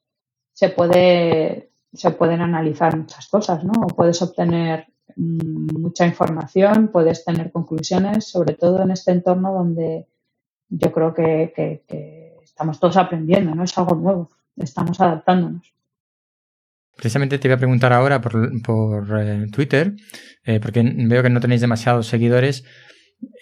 se, 0.52 0.70
puede, 0.70 1.72
se 1.92 2.11
pueden 2.11 2.40
analizar 2.40 2.96
muchas 2.96 3.28
cosas, 3.28 3.64
¿no? 3.64 3.72
Puedes 3.88 4.20
obtener 4.22 4.87
mm, 5.16 5.80
mucha 5.80 6.06
información, 6.06 6.88
puedes 6.88 7.24
tener 7.24 7.50
conclusiones, 7.50 8.28
sobre 8.28 8.54
todo 8.54 8.82
en 8.82 8.90
este 8.90 9.12
entorno 9.12 9.52
donde 9.52 10.06
yo 10.68 10.92
creo 10.92 11.14
que, 11.14 11.82
estamos 12.42 12.80
todos 12.80 12.96
aprendiendo, 12.96 13.54
¿no? 13.54 13.64
Es 13.64 13.76
algo 13.78 13.94
nuevo, 13.94 14.30
estamos 14.56 15.00
adaptándonos. 15.00 15.77
Precisamente 16.98 17.38
te 17.38 17.46
iba 17.46 17.54
a 17.54 17.58
preguntar 17.58 17.92
ahora 17.92 18.20
por, 18.20 18.50
por 18.61 19.20
eh, 19.20 19.46
Twitter, 19.52 19.94
eh, 20.44 20.58
porque 20.58 20.82
veo 20.82 21.22
que 21.22 21.30
no 21.30 21.38
tenéis 21.38 21.61
demasiados 21.61 22.08
seguidores. 22.08 22.64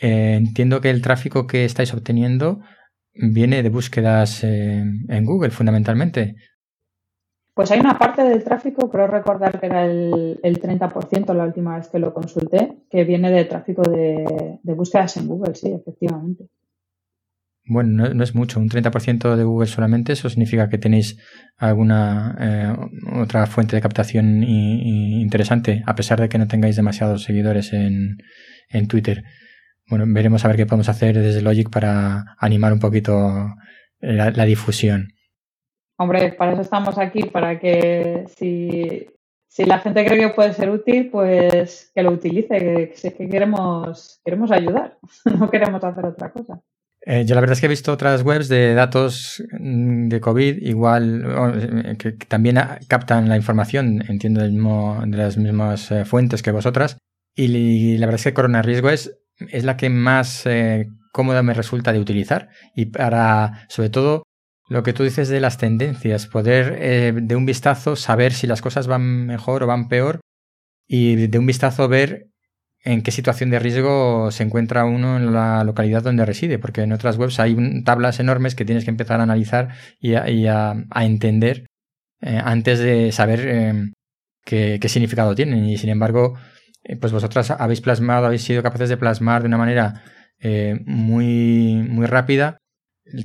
Eh, 0.02 0.34
entiendo 0.34 0.82
que 0.82 0.90
el 0.90 1.00
tráfico 1.00 1.46
que 1.46 1.64
estáis 1.64 1.94
obteniendo 1.94 2.60
viene 3.14 3.62
de 3.62 3.70
búsquedas 3.70 4.44
en 4.44 5.24
Google, 5.24 5.50
fundamentalmente. 5.50 6.34
Pues 7.54 7.70
hay 7.70 7.80
una 7.80 7.98
parte 7.98 8.22
del 8.22 8.44
tráfico, 8.44 8.90
creo 8.90 9.06
recordar 9.06 9.58
que 9.58 9.64
era 9.64 9.86
el, 9.86 10.38
30% 10.42 11.32
la 11.32 11.44
última 11.44 11.78
vez 11.78 11.88
que 11.88 11.98
lo 11.98 12.12
consulté, 12.12 12.84
que 12.90 13.04
viene 13.04 13.30
de 13.30 13.46
tráfico 13.46 13.80
de, 13.80 14.58
búsquedas 14.62 15.16
en 15.16 15.28
Google, 15.28 15.54
sí, 15.54 15.72
efectivamente. 15.72 16.50
Bueno, 17.68 18.08
no, 18.14 18.24
es 18.24 18.34
mucho, 18.34 18.60
un 18.60 18.68
30% 18.68 19.34
de 19.34 19.44
Google 19.44 19.66
solamente, 19.66 20.12
eso 20.12 20.28
significa 20.30 20.68
que 20.68 20.78
tenéis 20.78 21.18
alguna 21.56 22.36
eh, 22.40 22.76
otra 23.20 23.46
fuente 23.46 23.74
de 23.74 23.82
captación 23.82 24.44
interesante, 24.44 25.82
a 25.84 25.94
pesar 25.94 26.20
de 26.20 26.28
que 26.28 26.38
no 26.38 26.46
tengáis 26.46 26.76
demasiados 26.76 27.24
seguidores 27.24 27.72
en, 27.72 28.18
en 28.68 28.86
Twitter 28.86 29.24
bueno, 29.88 30.04
veremos 30.08 30.44
a 30.44 30.48
ver 30.48 30.56
qué 30.56 30.66
podemos 30.66 30.88
hacer 30.88 31.16
desde 31.16 31.42
Logic 31.42 31.70
para 31.70 32.36
animar 32.38 32.72
un 32.72 32.80
poquito 32.80 33.54
la, 34.00 34.44
difusión. 34.44 35.12
Hombre, 35.96 36.32
para 36.32 36.52
eso 36.52 36.62
estamos 36.62 36.98
aquí, 36.98 37.22
para 37.24 37.58
que 37.58 38.24
si, 38.36 39.06
la 39.64 39.78
gente 39.78 40.04
cree 40.04 40.18
que 40.18 40.34
puede 40.34 40.52
ser 40.54 40.70
útil, 40.70 41.08
pues 41.10 41.92
que 41.94 42.02
lo 42.02 42.10
utilice, 42.10 42.58
que, 42.58 43.12
que 43.16 43.28
queremos, 43.28 44.20
queremos 44.24 44.50
ayudar, 44.50 44.98
no 45.38 45.48
queremos 45.48 45.82
hacer 45.82 46.04
otra 46.04 46.32
cosa. 46.32 46.60
Eh, 47.06 47.24
yo 47.24 47.34
la 47.34 47.40
verdad 47.40 47.54
es 47.54 47.60
que 47.60 47.66
he 47.66 47.70
visto 47.70 47.92
otras 47.92 48.22
webs 48.22 48.48
de 48.48 48.74
datos 48.74 49.42
mm, 49.58 50.08
de 50.08 50.20
COVID, 50.20 50.56
igual 50.58 51.24
eh, 51.54 51.96
que, 51.96 52.12
también 52.12 52.58
captan 52.88 53.28
la 53.28 53.36
información, 53.36 54.04
entiendo, 54.08 54.42
de 54.42 55.16
las 55.16 55.38
mismas 55.38 55.90
eh, 55.92 56.04
fuentes 56.04 56.42
que 56.42 56.50
vosotras. 56.50 56.98
Y 57.34 57.96
la 57.98 58.06
verdad 58.06 58.20
es 58.20 58.24
que 58.24 58.34
Corona 58.34 58.62
Riesgo 58.62 58.90
es 58.90 59.12
es 59.38 59.64
la 59.64 59.76
que 59.76 59.90
más 59.90 60.46
eh, 60.46 60.86
cómoda 61.12 61.42
me 61.42 61.54
resulta 61.54 61.92
de 61.92 62.00
utilizar 62.00 62.48
y 62.74 62.86
para, 62.86 63.66
sobre 63.68 63.90
todo, 63.90 64.22
lo 64.68 64.82
que 64.82 64.92
tú 64.92 65.04
dices 65.04 65.28
de 65.28 65.40
las 65.40 65.58
tendencias, 65.58 66.26
poder 66.26 66.76
eh, 66.80 67.12
de 67.14 67.36
un 67.36 67.46
vistazo 67.46 67.94
saber 67.94 68.32
si 68.32 68.46
las 68.46 68.62
cosas 68.62 68.86
van 68.88 69.26
mejor 69.26 69.62
o 69.62 69.66
van 69.66 69.88
peor 69.88 70.20
y 70.88 71.28
de 71.28 71.38
un 71.38 71.46
vistazo 71.46 71.88
ver 71.88 72.28
en 72.86 73.02
qué 73.02 73.10
situación 73.10 73.50
de 73.50 73.58
riesgo 73.58 74.30
se 74.30 74.44
encuentra 74.44 74.84
uno 74.84 75.16
en 75.16 75.32
la 75.32 75.64
localidad 75.64 76.02
donde 76.02 76.24
reside, 76.24 76.58
porque 76.58 76.82
en 76.82 76.92
otras 76.92 77.18
webs 77.18 77.40
hay 77.40 77.56
tablas 77.84 78.20
enormes 78.20 78.54
que 78.54 78.64
tienes 78.64 78.84
que 78.84 78.90
empezar 78.90 79.20
a 79.20 79.24
analizar 79.24 79.74
y 80.00 80.14
a, 80.14 80.86
entender 80.94 81.66
eh, 82.20 82.40
antes 82.42 82.78
de 82.78 83.10
saber 83.12 83.92
qué, 84.44 84.78
qué 84.80 84.88
significado 84.88 85.34
tienen. 85.34 85.66
Y 85.66 85.76
sin 85.78 85.90
embargo, 85.90 86.34
eh, 86.84 86.96
pues 86.96 87.12
vosotras 87.12 87.50
habéis 87.50 87.80
plasmado, 87.80 88.26
habéis 88.26 88.42
sido 88.42 88.62
capaces 88.62 88.88
de 88.88 88.96
plasmar 88.96 89.42
de 89.42 89.48
una 89.48 89.58
manera 89.58 90.04
eh, 90.38 90.78
muy, 90.86 91.74
muy 91.88 92.06
rápida 92.06 92.58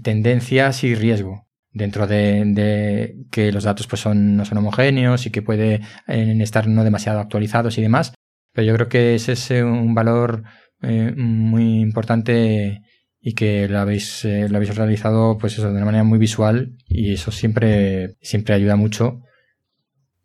tendencias 0.04 0.84
y 0.84 0.96
riesgo 0.96 1.48
dentro 1.72 2.08
de, 2.08 3.16
que 3.32 3.52
los 3.52 3.64
datos 3.64 3.88
pues 3.88 4.06
no 4.06 4.46
son 4.46 4.58
homogéneos 4.58 5.26
y 5.26 5.32
que 5.32 5.42
puede 5.42 5.82
estar 6.08 6.68
no 6.68 6.84
demasiado 6.84 7.20
actualizados 7.20 7.78
y 7.78 7.82
demás. 7.82 8.14
Pero 8.54 8.68
yo 8.68 8.76
creo 8.76 8.90
que 8.90 9.16
ese 9.16 9.34
es 9.34 9.52
eh, 9.52 9.64
un 9.64 9.94
valor 9.94 10.44
muy 11.16 11.80
importante 11.80 12.82
y 13.20 13.36
que 13.36 13.68
lo 13.68 13.78
habéis, 13.78 14.26
lo 14.26 14.58
habéis 14.58 14.76
realizado 14.76 15.38
pues 15.38 15.54
eso, 15.54 15.68
de 15.68 15.76
una 15.76 15.86
manera 15.86 16.04
muy 16.04 16.18
visual 16.18 16.76
y 16.88 17.14
eso 17.14 17.30
siempre, 17.30 18.16
siempre 18.20 18.56
ayuda 18.56 18.76
mucho. 18.76 19.22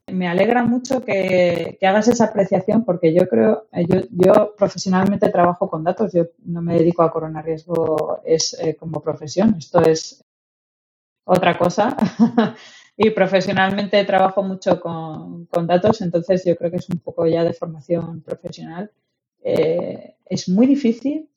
Me 0.09 0.29
alegra 0.29 0.62
mucho 0.62 1.05
que, 1.05 1.79
hagas 1.83 2.07
esa 2.07 2.27
apreciación 2.27 2.85
porque 2.85 3.12
yo 3.12 3.29
creo, 3.29 3.67
eh, 3.73 3.87
yo, 3.89 4.55
profesionalmente 4.57 5.31
trabajo 5.31 5.69
con 5.69 5.83
datos, 5.83 6.12
yo 6.12 6.27
no 6.45 6.62
me 6.62 6.79
dedico 6.79 7.03
a 7.03 7.11
corona 7.11 7.43
riesgo 7.43 8.21
es 8.25 8.57
eh, 8.61 8.77
como 8.77 9.03
profesión, 9.03 9.57
esto 9.59 9.83
es 9.83 10.25
otra 11.25 11.59
cosa 11.59 11.97
y 12.97 13.11
profesionalmente 13.11 14.03
trabajo 14.05 14.43
mucho 14.43 14.81
con, 14.81 15.49
datos, 15.67 16.01
entonces 16.01 16.45
yo 16.45 16.57
creo 16.57 16.71
que 16.71 16.79
es 16.79 16.89
un 16.89 16.99
poco 16.99 17.27
ya 17.27 17.45
de 17.45 17.53
formación 17.53 18.23
profesional. 18.23 18.91
Eh, 19.43 20.17
es 20.25 20.49
muy 20.49 20.67
difícil 20.67 21.29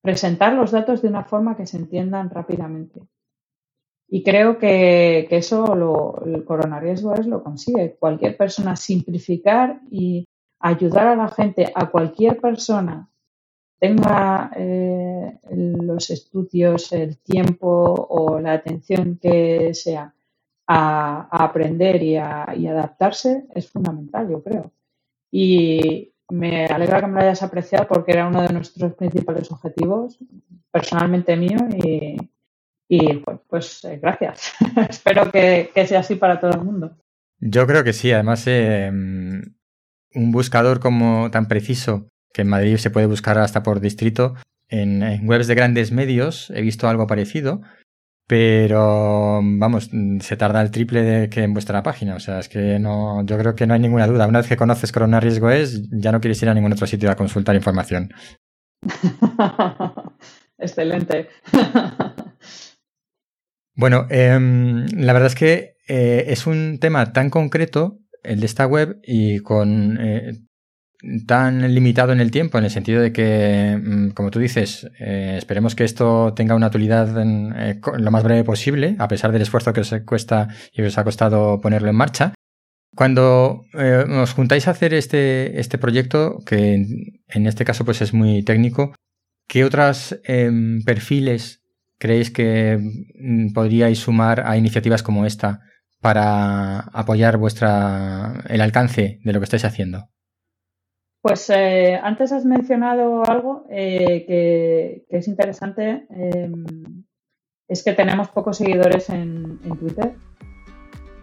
presentar 0.00 0.54
los 0.54 0.70
datos 0.70 1.02
de 1.02 1.08
una 1.08 1.24
forma 1.24 1.56
que 1.56 1.66
se 1.66 1.76
entiendan 1.76 2.30
rápidamente. 2.30 3.02
Y 4.08 4.22
creo 4.22 4.58
que, 4.58 5.28
eso 5.30 5.74
lo, 5.74 6.22
el 6.24 6.46
riesgo 6.80 7.14
es 7.14 7.26
lo 7.26 7.42
consigue. 7.42 7.96
Cualquier 7.98 8.36
persona 8.36 8.74
simplificar 8.74 9.80
y 9.90 10.26
ayudar 10.60 11.08
a 11.08 11.16
la 11.16 11.28
gente, 11.28 11.70
a 11.74 11.90
cualquier 11.90 12.40
persona, 12.40 13.10
tenga 13.78 14.50
eh, 14.56 15.38
los 15.50 16.10
estudios, 16.10 16.92
el 16.92 17.18
tiempo 17.18 17.68
o 18.10 18.40
la 18.40 18.52
atención 18.54 19.18
que 19.20 19.72
sea 19.74 20.14
a, 20.66 21.44
aprender 21.44 22.02
y 22.02 22.16
a 22.16 22.44
adaptarse, 22.44 23.46
es 23.54 23.70
fundamental, 23.70 24.28
yo 24.28 24.42
creo. 24.42 24.72
Y 25.30 26.12
me 26.30 26.66
alegra 26.66 27.00
que 27.00 27.06
me 27.06 27.14
lo 27.14 27.20
hayas 27.20 27.42
apreciado 27.42 27.86
porque 27.88 28.12
era 28.12 28.28
uno 28.28 28.42
de 28.42 28.52
nuestros 28.52 28.94
principales 28.94 29.50
objetivos, 29.50 30.18
personalmente 30.70 31.36
mío, 31.36 31.58
y, 32.90 33.18
pues, 33.18 33.38
pues 33.48 33.86
gracias. 34.00 34.54
Espero 34.88 35.30
que, 35.30 35.70
sea 35.86 36.00
así 36.00 36.16
para 36.16 36.40
todo 36.40 36.52
el 36.52 36.64
mundo. 36.64 36.96
Yo 37.40 37.66
creo 37.66 37.84
que 37.84 37.92
sí. 37.92 38.10
Además, 38.12 38.44
eh, 38.46 38.90
un 38.90 40.32
buscador 40.32 40.80
como 40.80 41.30
tan 41.30 41.48
preciso 41.48 42.10
que 42.38 42.42
en 42.42 42.48
Madrid 42.50 42.76
se 42.76 42.90
puede 42.90 43.06
buscar 43.06 43.36
hasta 43.36 43.64
por 43.64 43.80
distrito. 43.80 44.36
En, 44.68 45.02
webs 45.28 45.48
de 45.48 45.56
grandes 45.56 45.90
medios 45.90 46.52
he 46.54 46.62
visto 46.62 46.88
algo 46.88 47.08
parecido, 47.08 47.62
pero 48.28 49.40
vamos, 49.42 49.90
se 50.20 50.36
tarda 50.36 50.62
el 50.62 50.70
triple 50.70 51.02
de 51.02 51.30
que 51.30 51.42
en 51.42 51.52
vuestra 51.52 51.82
página. 51.82 52.14
O 52.14 52.20
sea, 52.20 52.38
es 52.38 52.48
que 52.48 52.78
no, 52.78 53.26
yo 53.26 53.36
creo 53.38 53.56
que 53.56 53.66
no 53.66 53.74
hay 53.74 53.80
ninguna 53.80 54.06
duda. 54.06 54.28
Una 54.28 54.38
vez 54.38 54.46
que 54.46 54.56
conoces 54.56 54.92
Corona 54.92 55.18
Riesgo 55.18 55.50
es, 55.50 55.82
ya 55.90 56.12
no 56.12 56.20
quieres 56.20 56.40
ir 56.40 56.48
a 56.48 56.54
ningún 56.54 56.72
otro 56.72 56.86
sitio 56.86 57.10
a 57.10 57.16
consultar 57.16 57.56
información. 57.56 58.10
Excelente. 60.58 61.28
Bueno, 63.80 64.08
em, 64.10 64.86
la 64.86 65.12
verdad 65.12 65.28
es 65.28 65.36
que 65.36 65.76
eh, 65.86 66.24
es 66.32 66.48
un 66.48 66.78
tema 66.80 67.12
tan 67.12 67.30
concreto, 67.30 68.00
el 68.24 68.40
de 68.40 68.46
esta 68.46 68.66
web, 68.66 68.98
y 69.04 69.38
con 69.38 69.96
eh, 70.00 70.47
tan 71.26 71.74
limitado 71.74 72.12
en 72.12 72.20
el 72.20 72.30
tiempo, 72.30 72.58
en 72.58 72.64
el 72.64 72.70
sentido 72.70 73.00
de 73.00 73.12
que, 73.12 73.78
mm, 73.80 74.10
como 74.10 74.30
tú 74.30 74.40
dices, 74.40 74.90
eh, 74.98 75.36
esperemos 75.38 75.74
que 75.74 75.84
esto 75.84 76.34
tenga 76.34 76.56
una 76.56 76.66
utilidad 76.68 77.20
en, 77.20 77.54
eh, 77.56 77.80
lo 77.98 78.10
más 78.10 78.24
breve 78.24 78.44
posible, 78.44 78.96
a 78.98 79.08
pesar 79.08 79.30
del 79.32 79.42
esfuerzo 79.42 79.72
que 79.72 79.80
os 79.80 79.94
cuesta 80.04 80.48
y 80.72 80.82
os 80.82 80.98
ha 80.98 81.04
costado 81.04 81.60
ponerlo 81.60 81.88
en 81.88 81.96
marcha. 81.96 82.34
Cuando 82.96 83.64
eh, 83.74 84.04
os 84.08 84.32
juntáis 84.32 84.66
a 84.66 84.72
hacer 84.72 84.92
este, 84.92 85.60
este 85.60 85.78
proyecto, 85.78 86.40
que 86.44 86.84
en, 87.28 87.46
este 87.46 87.64
caso 87.64 87.84
pues 87.84 88.02
es 88.02 88.12
muy 88.12 88.42
técnico, 88.42 88.94
¿qué 89.46 89.64
otros 89.64 90.18
em, 90.24 90.82
perfiles 90.82 91.62
creéis 91.98 92.30
que 92.30 92.78
mm, 93.20 93.52
podríais 93.52 94.00
sumar 94.00 94.42
a 94.46 94.56
iniciativas 94.56 95.02
como 95.04 95.26
esta 95.26 95.60
para 96.00 96.80
apoyar 96.80 97.36
vuestra 97.36 98.44
el 98.48 98.60
alcance 98.60 99.20
de 99.22 99.32
lo 99.32 99.38
que 99.38 99.44
estáis 99.44 99.64
haciendo? 99.64 100.08
Pues 101.20 101.50
eh, 101.50 101.98
antes 102.00 102.32
has 102.32 102.44
mencionado 102.44 103.24
algo 103.28 103.66
eh, 103.70 104.24
que, 104.26 105.04
es 105.08 105.26
interesante, 105.26 106.06
em, 106.10 107.04
es 107.66 107.82
que 107.82 107.92
tenemos 107.92 108.28
pocos 108.28 108.58
seguidores 108.58 109.10
en, 109.10 109.58
Twitter 109.78 110.14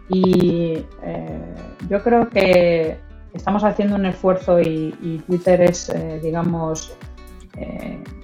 y 0.08 0.84
eh, 1.02 1.54
yo 1.88 2.02
creo 2.02 2.28
que 2.28 2.98
estamos 3.32 3.64
haciendo 3.64 3.96
un 3.96 4.06
esfuerzo 4.06 4.60
y, 4.60 5.22
Twitter 5.26 5.62
es, 5.62 5.92
digamos, 6.22 6.96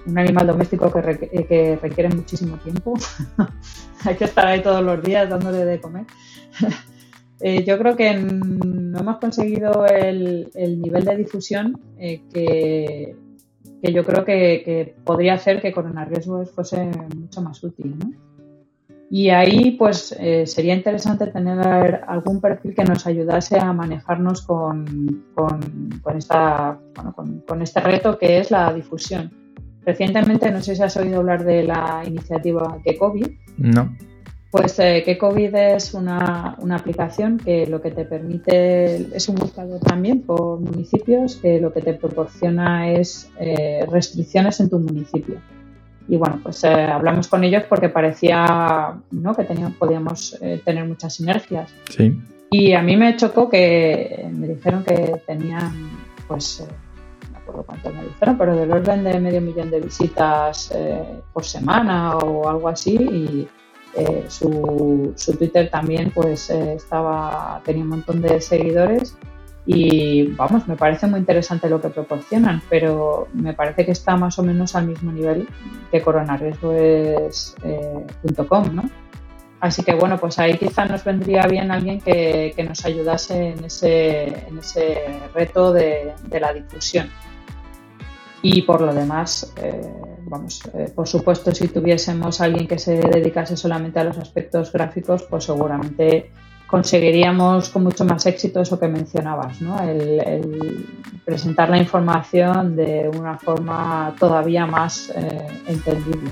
un 0.05 0.17
animal 0.17 0.47
doméstico 0.47 0.91
que, 0.91 1.45
que 1.47 1.79
requiere 1.81 2.09
muchísimo 2.09 2.57
tiempo. 2.57 2.93
Hay 4.05 4.15
que 4.15 4.25
estar 4.25 4.45
ahí 4.45 4.61
todos 4.61 4.83
los 4.83 5.01
días 5.01 5.29
dándole 5.29 5.65
de 5.65 5.81
comer. 5.81 6.05
Eh, 7.45 7.65
yo 7.65 7.77
creo 7.77 7.97
que 7.97 8.07
no 8.93 8.99
hemos 8.99 9.17
conseguido 9.17 9.87
el, 9.87 10.51
nivel 10.79 11.03
de 11.03 11.17
difusión 11.17 11.81
eh, 11.97 12.21
que, 12.31 13.15
yo 13.91 14.05
creo 14.05 14.23
que, 14.23 14.95
podría 15.03 15.33
hacer 15.33 15.61
que 15.63 15.73
Corona 15.73 16.05
Riesgos 16.05 16.51
fuese 16.51 16.91
mucho 17.17 17.41
más 17.41 17.63
útil. 17.63 18.15
Y 19.09 19.29
ahí 19.29 19.71
pues 19.71 20.15
eh, 20.19 20.45
sería 20.45 20.75
interesante 20.75 21.25
tener 21.27 22.01
algún 22.07 22.39
perfil 22.39 22.75
que 22.75 22.83
nos 22.83 23.07
ayudase 23.07 23.57
a 23.59 23.73
manejarnos 23.73 24.43
con, 24.43 25.25
con, 25.33 26.15
esta, 26.15 26.79
con, 27.47 27.61
este 27.63 27.79
reto 27.79 28.19
que 28.19 28.37
es 28.37 28.51
la 28.51 28.71
difusión. 28.71 29.31
Recientemente, 29.83 30.51
no 30.51 30.61
sé 30.61 30.75
si 30.75 30.83
has 30.83 30.95
oído 30.97 31.19
hablar 31.19 31.43
de 31.43 31.63
la 31.63 32.03
iniciativa 32.05 32.77
COVID. 32.99 33.27
No. 33.57 33.91
Pues 34.53 34.77
eh, 34.77 35.01
que 35.03 35.17
COVID 35.17 35.55
es 35.55 35.95
una, 35.95 36.55
aplicación 36.75 37.39
que 37.39 37.65
lo 37.65 37.81
que 37.81 37.89
te 37.89 38.05
permite 38.05 38.97
es 39.17 39.27
un 39.27 39.33
buscador 39.33 39.79
también 39.79 40.21
por 40.21 40.59
municipios 40.59 41.37
que 41.37 41.59
lo 41.59 41.73
que 41.73 41.81
te 41.81 41.95
proporciona 41.95 42.91
es 42.91 43.31
eh, 43.39 43.83
restricciones 43.89 44.59
en 44.59 44.69
tu 44.69 44.77
municipio. 44.77 45.37
Y 46.07 46.17
bueno, 46.17 46.39
pues 46.43 46.63
eh, 46.65 46.67
hablamos 46.67 47.27
con 47.29 47.43
ellos 47.43 47.63
porque 47.67 47.89
parecía 47.89 48.93
¿no? 49.09 49.33
que 49.33 49.43
teníamos, 49.43 49.75
podíamos 49.75 50.39
tener 50.63 50.85
muchas 50.85 51.15
sinergias. 51.15 51.73
Sí. 51.89 52.15
Y 52.51 52.73
a 52.73 52.83
mí 52.83 52.95
me 52.95 53.15
chocó 53.15 53.49
que 53.49 54.29
me 54.31 54.49
dijeron 54.49 54.83
que 54.83 55.19
tenían, 55.25 55.89
pues, 56.27 56.63
no 57.23 57.31
me 57.31 57.37
acuerdo 57.39 57.63
cuánto 57.63 57.91
me 57.91 58.03
dijeron, 58.03 58.37
pero 58.37 58.55
del 58.55 58.71
orden 58.71 59.03
de 59.03 59.19
medio 59.19 59.41
millón 59.41 59.71
de 59.71 59.79
visitas 59.79 60.71
por 61.33 61.43
semana 61.43 62.17
o 62.17 62.47
algo 62.47 62.69
así. 62.69 62.93
Y, 62.93 63.47
eh, 63.95 64.25
su, 64.27 65.13
Twitter 65.37 65.69
también 65.69 66.11
pues 66.11 66.49
eh, 66.49 66.73
estaba 66.73 67.61
tenía 67.63 67.83
un 67.83 67.89
montón 67.89 68.21
de 68.21 68.41
seguidores 68.41 69.15
y 69.65 70.27
vamos, 70.33 70.67
me 70.67 70.75
parece 70.75 71.07
muy 71.07 71.19
interesante 71.19 71.69
lo 71.69 71.79
que 71.79 71.89
proporcionan, 71.89 72.61
pero 72.69 73.27
me 73.33 73.53
parece 73.53 73.85
que 73.85 73.91
está 73.91 74.17
más 74.17 74.37
o 74.39 74.43
menos 74.43 74.75
al 74.75 74.87
mismo 74.87 75.11
nivel 75.11 75.47
que 75.91 76.01
coronariesgos.com, 76.01 77.63
eh, 77.63 78.71
¿no? 78.73 78.83
Así 79.61 79.83
que 79.83 79.93
bueno, 79.93 80.19
pues 80.19 80.39
ahí 80.39 80.57
quizá 80.57 80.85
nos 80.85 81.05
vendría 81.05 81.47
bien 81.47 81.71
alguien 81.71 82.01
que, 82.01 82.53
nos 82.67 82.83
ayudase 82.83 83.51
en 83.51 83.63
ese, 83.63 84.47
en 84.47 84.59
ese 84.59 85.21
reto 85.33 85.71
de 85.71 86.13
la 86.41 86.51
difusión. 86.51 87.09
Y 88.45 88.63
por 88.63 88.81
lo 88.81 88.93
demás, 88.93 89.53
eh, 89.55 89.81
vamos, 90.25 90.61
eh, 90.73 90.91
por 90.93 91.07
supuesto, 91.07 91.55
si 91.55 91.69
tuviésemos 91.69 92.41
alguien 92.41 92.67
que 92.67 92.77
se 92.77 92.97
dedicase 92.97 93.55
solamente 93.55 94.01
a 94.01 94.03
los 94.03 94.17
aspectos 94.17 94.69
gráficos, 94.69 95.23
pues 95.23 95.45
seguramente 95.45 96.29
conseguiríamos 96.67 97.69
con 97.69 97.83
mucho 97.83 98.03
más 98.03 98.25
éxito 98.25 98.59
eso 98.59 98.77
que 98.77 98.89
mencionabas, 98.89 99.61
¿no? 99.61 99.79
el, 99.79 100.85
presentar 101.23 101.69
la 101.69 101.77
información 101.77 102.75
de 102.75 103.09
una 103.17 103.37
forma 103.37 104.13
todavía 104.19 104.65
más 104.65 105.09
eh, 105.15 105.47
entendible. 105.67 106.29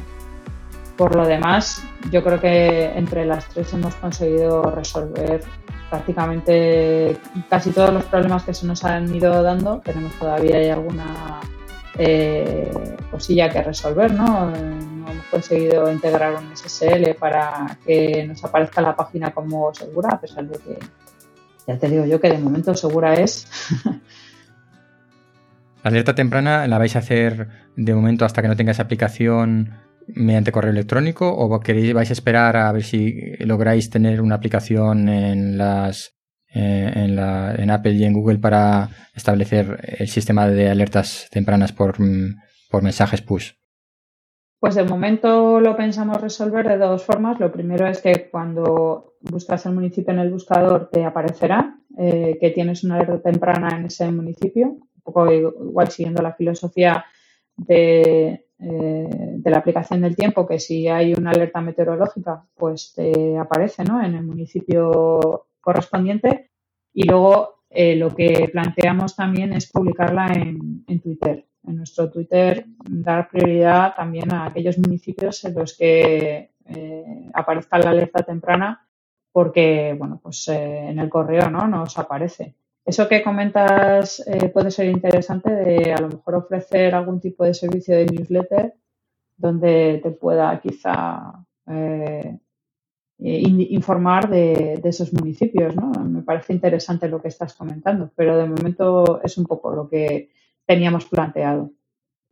Por 0.97 1.15
lo 1.15 1.26
demás, 1.26 1.82
yo 2.12 2.21
creo 2.24 2.41
que 2.41 2.91
entre 2.93 3.26
las 3.26 3.47
tres 3.47 3.71
hemos 3.71 3.95
conseguido 3.95 4.63
resolver 4.63 5.41
prácticamente 5.89 7.15
casi 7.50 7.71
todos 7.71 7.93
los 7.93 8.04
problemas 8.04 8.43
que 8.43 8.54
se 8.54 8.67
nos 8.67 8.84
han 8.84 9.15
ido 9.15 9.41
dando. 9.41 9.80
Tenemos 9.80 10.12
todavía 10.15 10.58
hay 10.58 10.69
alguna 10.69 11.39
eh, 11.97 12.71
cosilla 13.10 13.49
que 13.49 13.62
resolver, 13.62 14.13
¿no? 14.13 14.51
No 14.51 15.12
hemos 15.12 15.25
conseguido 15.25 15.91
integrar 15.91 16.36
un 16.36 16.56
SSL 16.56 17.15
para 17.19 17.77
que 17.86 18.25
nos 18.25 18.43
aparezca 18.43 18.82
la 18.82 18.95
página 18.95 19.32
como 19.32 19.73
segura, 19.73 20.10
a 20.13 20.21
pesar 20.21 20.45
de 20.47 20.58
que 20.60 20.80
ya 21.67 21.77
te 21.77 21.89
digo 21.89 22.06
yo 22.06 22.19
que 22.19 22.30
de 22.30 22.38
momento 22.38 22.73
segura 22.73 23.13
es. 23.15 23.47
La 23.86 23.99
alerta 25.89 26.15
temprana 26.15 26.67
la 26.67 26.77
vais 26.77 26.95
a 26.95 26.99
hacer 26.99 27.47
de 27.75 27.93
momento 27.93 28.25
hasta 28.25 28.41
que 28.41 28.47
no 28.47 28.56
tengáis 28.56 28.80
aplicación 28.80 29.71
mediante 30.08 30.51
correo 30.51 30.71
electrónico 30.71 31.30
o 31.30 31.60
queréis 31.60 31.93
vais 31.93 32.10
a 32.10 32.13
esperar 32.13 32.58
a 32.58 32.71
ver 32.71 32.84
si 32.84 33.36
lográis 33.39 33.89
tener 33.89 34.21
una 34.21 34.36
aplicación 34.36 35.10
en 35.10 35.58
las 35.58 36.15
eh, 36.53 36.91
en, 36.95 37.15
la, 37.15 37.55
en 37.55 37.71
Apple 37.71 37.93
y 37.93 38.03
en 38.03 38.13
Google 38.13 38.39
para 38.39 38.89
establecer 39.13 39.79
el 39.99 40.07
sistema 40.07 40.47
de 40.47 40.69
alertas 40.69 41.27
tempranas 41.31 41.71
por, 41.71 41.99
mm, 41.99 42.35
por 42.69 42.83
mensajes 42.83 43.21
push? 43.21 43.51
Pues 44.59 44.75
de 44.75 44.83
momento 44.83 45.59
lo 45.59 45.75
pensamos 45.75 46.21
resolver 46.21 46.67
de 46.67 46.77
dos 46.77 47.03
formas. 47.03 47.39
Lo 47.39 47.51
primero 47.51 47.87
es 47.87 47.99
que 47.99 48.29
cuando 48.29 49.15
buscas 49.21 49.65
el 49.65 49.73
municipio 49.73 50.13
en 50.13 50.19
el 50.19 50.29
buscador 50.29 50.89
te 50.91 51.03
aparecerá 51.03 51.77
eh, 51.97 52.37
que 52.39 52.51
tienes 52.51 52.83
una 52.83 52.95
alerta 52.95 53.21
temprana 53.21 53.77
en 53.77 53.85
ese 53.85 54.11
municipio, 54.11 54.67
un 54.67 55.01
poco 55.03 55.31
igual 55.31 55.89
siguiendo 55.89 56.21
la 56.21 56.33
filosofía 56.33 57.03
de, 57.57 58.45
eh, 58.59 59.09
de 59.09 59.49
la 59.49 59.57
aplicación 59.57 60.01
del 60.01 60.15
tiempo, 60.15 60.45
que 60.45 60.59
si 60.59 60.87
hay 60.87 61.13
una 61.13 61.31
alerta 61.31 61.59
meteorológica, 61.61 62.45
pues 62.55 62.93
te 62.95 63.37
aparece 63.37 63.83
¿no? 63.83 64.03
en 64.03 64.13
el 64.13 64.23
municipio 64.23 65.47
correspondiente 65.62 66.52
y 66.93 67.04
luego 67.04 67.63
eh, 67.69 67.95
lo 67.95 68.13
que 68.13 68.50
planteamos 68.52 69.15
también 69.15 69.54
es 69.54 69.71
publicarla 69.71 70.28
en, 70.34 70.84
Twitter. 71.02 71.45
En 71.63 71.78
nuestro 71.78 72.10
Twitter 72.10 72.65
dar 72.84 73.30
prioridad 73.30 73.95
también 73.95 74.34
a 74.34 74.47
aquellos 74.47 74.78
municipios 74.78 75.43
en 75.45 75.54
los 75.56 75.78
que 75.78 76.52
eh, 76.65 77.30
aparezca 77.34 77.78
la 77.78 77.91
alerta 77.91 78.24
temprana 78.24 78.86
porque, 79.32 79.95
bueno, 79.97 80.19
pues 80.21 80.47
eh, 80.50 80.89
en 80.89 81.00
el 81.00 81.10
correo 81.10 81.50
no 81.50 81.67
nos 81.67 81.97
aparece. 81.97 82.56
Eso 82.84 83.08
que 83.08 83.24
comentas 83.24 84.26
puede 84.52 84.71
ser 84.71 84.88
interesante 84.88 85.52
de 85.52 85.93
a 85.93 86.02
lo 86.02 86.10
mejor 86.10 86.36
ofrecer 86.36 86.95
algún 86.95 87.21
tipo 87.21 87.45
de 87.45 87.54
servicio 87.54 87.95
de 87.95 88.08
newsletter 88.08 88.74
donde 89.38 90.00
te 90.02 90.12
pueda 90.12 90.60
quizá 90.60 91.34
eh, 91.67 92.38
informar 93.21 94.29
de, 94.29 94.81
esos 94.84 95.13
municipios. 95.13 95.75
¿no? 95.75 95.91
Me 96.05 96.23
parece 96.23 96.53
interesante 96.53 97.07
lo 97.07 97.21
que 97.21 97.27
estás 97.27 97.53
comentando, 97.53 98.12
pero 98.15 98.38
de 98.38 98.47
momento 98.47 99.21
es 99.23 99.38
un 99.38 99.45
poco 99.45 99.71
lo 99.71 99.88
que 99.88 100.29
teníamos 100.65 101.05
planteado. 101.05 101.71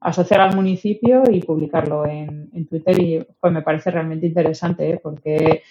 Asociar 0.01 0.41
al 0.41 0.55
municipio 0.55 1.23
y 1.29 1.41
publicarlo 1.41 2.05
en, 2.05 2.49
Twitter 2.67 2.99
y 2.99 3.25
pues 3.39 3.53
me 3.53 3.61
parece 3.61 3.89
realmente 3.89 4.27
interesante 4.27 4.89
¿eh? 4.91 4.99
porque 5.01 5.63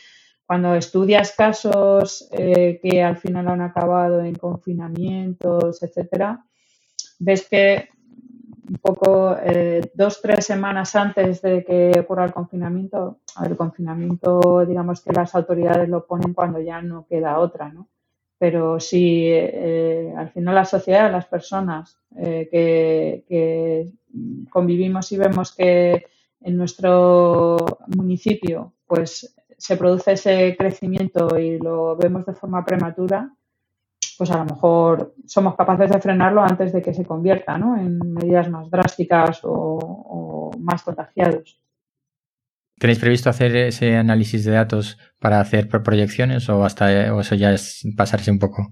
cuando 0.44 0.74
estudias 0.74 1.32
casos 1.36 2.28
eh, 2.32 2.80
que 2.82 3.02
al 3.02 3.18
final 3.18 3.48
han 3.48 3.60
acabado 3.60 4.22
en 4.22 4.34
confinamientos, 4.34 5.82
etcétera, 5.82 6.44
ves 7.18 7.46
que 7.48 7.88
un 8.68 8.76
poco 8.76 9.36
eh, 9.42 9.90
dos, 9.94 10.20
tres 10.20 10.44
semanas 10.44 10.94
antes 10.94 11.40
de 11.42 11.64
que 11.64 11.98
ocurra 12.00 12.24
el 12.24 12.32
confinamiento. 12.32 13.20
el 13.44 13.56
confinamiento, 13.56 14.64
digamos 14.66 15.00
que 15.00 15.12
las 15.12 15.34
autoridades 15.34 15.88
lo 15.88 16.06
ponen 16.06 16.34
cuando 16.34 16.60
ya 16.60 16.82
no 16.82 17.06
queda 17.08 17.38
otra, 17.38 17.70
¿no? 17.70 17.88
Pero 18.38 18.78
si 18.78 19.24
eh, 19.26 20.12
al 20.16 20.30
final 20.30 20.54
la 20.54 20.64
sociedad, 20.64 21.10
las 21.10 21.26
personas 21.26 21.98
eh, 22.16 22.48
que, 22.50 23.92
convivimos 24.50 25.12
y 25.12 25.18
vemos 25.18 25.54
que 25.54 26.06
en 26.40 26.56
nuestro 26.56 27.56
municipio 27.96 28.72
pues 28.86 29.34
se 29.56 29.76
produce 29.76 30.12
ese 30.12 30.56
crecimiento 30.56 31.38
y 31.38 31.58
lo 31.58 31.96
vemos 31.96 32.24
de 32.24 32.32
forma 32.32 32.64
prematura, 32.64 33.34
pues 34.18 34.32
a 34.32 34.38
lo 34.38 34.44
mejor 34.44 35.14
somos 35.26 35.54
capaces 35.54 35.90
de 35.90 36.00
frenarlo 36.00 36.42
antes 36.42 36.72
de 36.72 36.82
que 36.82 36.92
se 36.92 37.06
convierta 37.06 37.54
en 37.54 37.98
medidas 37.98 38.50
más 38.50 38.68
drásticas 38.68 39.40
o, 39.44 40.50
más 40.58 40.82
contagiados. 40.82 41.62
¿Tenéis 42.78 42.98
previsto 42.98 43.30
hacer 43.30 43.54
ese 43.56 43.96
análisis 43.96 44.44
de 44.44 44.52
datos 44.52 44.98
para 45.20 45.40
hacer 45.40 45.68
proyecciones 45.68 46.48
o 46.48 46.64
hasta 46.64 47.14
o 47.14 47.20
eso 47.20 47.34
ya 47.36 47.52
es 47.52 47.86
pasarse 47.96 48.30
un 48.30 48.38
poco? 48.40 48.68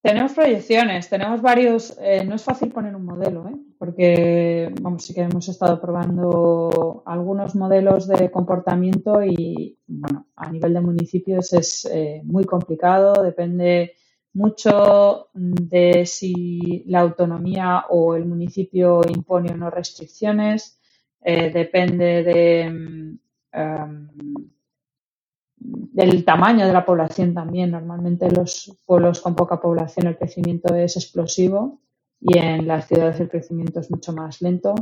Tenemos 0.00 0.32
proyecciones, 0.32 1.08
tenemos 1.08 1.42
varios. 1.42 1.98
Eh, 2.00 2.24
no 2.24 2.36
es 2.36 2.44
fácil 2.44 2.70
poner 2.70 2.94
un 2.94 3.04
modelo, 3.04 3.48
¿eh? 3.48 3.56
porque 3.78 4.72
vamos, 4.80 5.04
sí 5.04 5.12
que 5.12 5.22
hemos 5.22 5.48
estado 5.48 5.80
probando 5.80 7.02
algunos 7.04 7.56
modelos 7.56 8.06
de 8.06 8.30
comportamiento 8.30 9.22
y, 9.24 9.76
bueno, 9.88 10.28
a 10.36 10.50
nivel 10.52 10.74
de 10.74 10.80
municipios 10.80 11.52
es 11.52 11.84
eh, 11.86 12.20
muy 12.24 12.44
complicado, 12.44 13.22
depende 13.22 13.94
mucho 14.34 15.30
de 15.34 16.06
si 16.06 16.84
la 16.86 17.00
autonomía 17.00 17.86
o 17.88 18.14
el 18.14 18.24
municipio 18.24 19.00
impone 19.08 19.52
o 19.52 19.56
no 19.56 19.68
restricciones, 19.70 20.78
depende 21.20 22.22
de. 22.22 22.70
Mm, 22.70 23.18
em, 23.52 24.08
del 25.60 26.24
tamaño 26.24 26.66
de 26.66 26.72
la 26.72 26.84
población 26.84 27.34
también. 27.34 27.70
Normalmente 27.70 28.26
en 28.26 28.34
los 28.34 28.76
pueblos 28.86 29.20
con 29.20 29.34
poca 29.34 29.60
población 29.60 30.06
el 30.06 30.16
crecimiento 30.16 30.74
es 30.74 30.96
explosivo 30.96 31.80
y 32.20 32.38
en 32.38 32.66
las 32.66 32.88
ciudades 32.88 33.20
el 33.20 33.28
crecimiento 33.28 33.80
es 33.80 33.90
mucho 33.90 34.12
más 34.12 34.40
lento. 34.42 34.74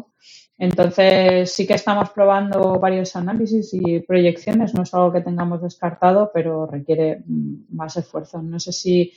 Entonces 0.59 1.53
sí 1.53 1.67
que 1.67 1.75
estamos 1.75 2.11
probando 2.11 2.79
varios 2.79 3.15
análisis 3.17 3.75
y 3.75 4.01
proyecciones. 4.01 4.75
No 4.75 4.83
es 4.83 4.95
algo 4.95 5.12
que 5.12 5.21
tengamos 5.21 5.62
descartado, 5.62 6.31
pero 6.33 6.67
requiere 6.67 7.23
mm, 7.27 7.75
más 7.75 7.97
esfuerzo. 7.97 8.43
No 8.43 8.59
sé 8.59 8.73
si 8.73 9.12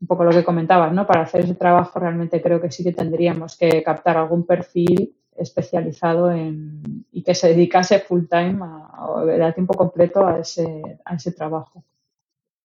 un 0.00 0.06
poco 0.06 0.24
lo 0.24 0.30
que 0.30 0.44
comentabas, 0.44 0.92
¿no? 0.92 1.06
Para 1.06 1.22
hacer 1.22 1.44
ese 1.44 1.54
trabajo 1.54 1.98
realmente 1.98 2.42
creo 2.42 2.60
que 2.60 2.70
sí 2.70 2.84
que 2.84 2.92
tendríamos 2.92 3.56
que 3.56 3.82
captar 3.82 4.18
algún 4.18 4.44
perfil 4.44 5.16
especializado 5.36 6.30
en, 6.30 7.04
y 7.12 7.22
que 7.22 7.34
se 7.34 7.48
dedicase 7.48 7.98
full 8.00 8.24
time 8.30 8.58
a, 8.62 9.52
tiempo 9.52 9.74
completo 9.74 10.26
a 10.26 10.38
ese, 10.38 10.82
a 11.04 11.14
ese 11.14 11.32
trabajo. 11.32 11.84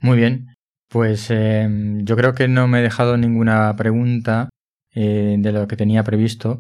Muy 0.01 0.17
bien, 0.17 0.55
pues 0.89 1.29
em, 1.29 2.03
yo 2.05 2.15
creo 2.15 2.34
que 2.34 2.47
no 2.47 2.67
me 2.67 2.79
he 2.79 2.84
dejado 2.84 3.17
ninguna 3.17 3.75
pregunta 3.75 4.49
eh, 4.93 5.36
de 5.38 5.51
lo 5.51 5.67
que 5.67 5.75
tenía 5.75 6.03
previsto. 6.03 6.60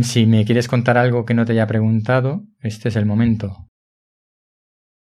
Si 0.00 0.26
me 0.26 0.44
quieres 0.44 0.66
contar 0.66 0.96
algo 0.96 1.24
que 1.24 1.34
no 1.34 1.44
te 1.44 1.52
haya 1.52 1.66
preguntado, 1.66 2.42
este 2.60 2.88
es 2.88 2.96
el 2.96 3.06
momento. 3.06 3.68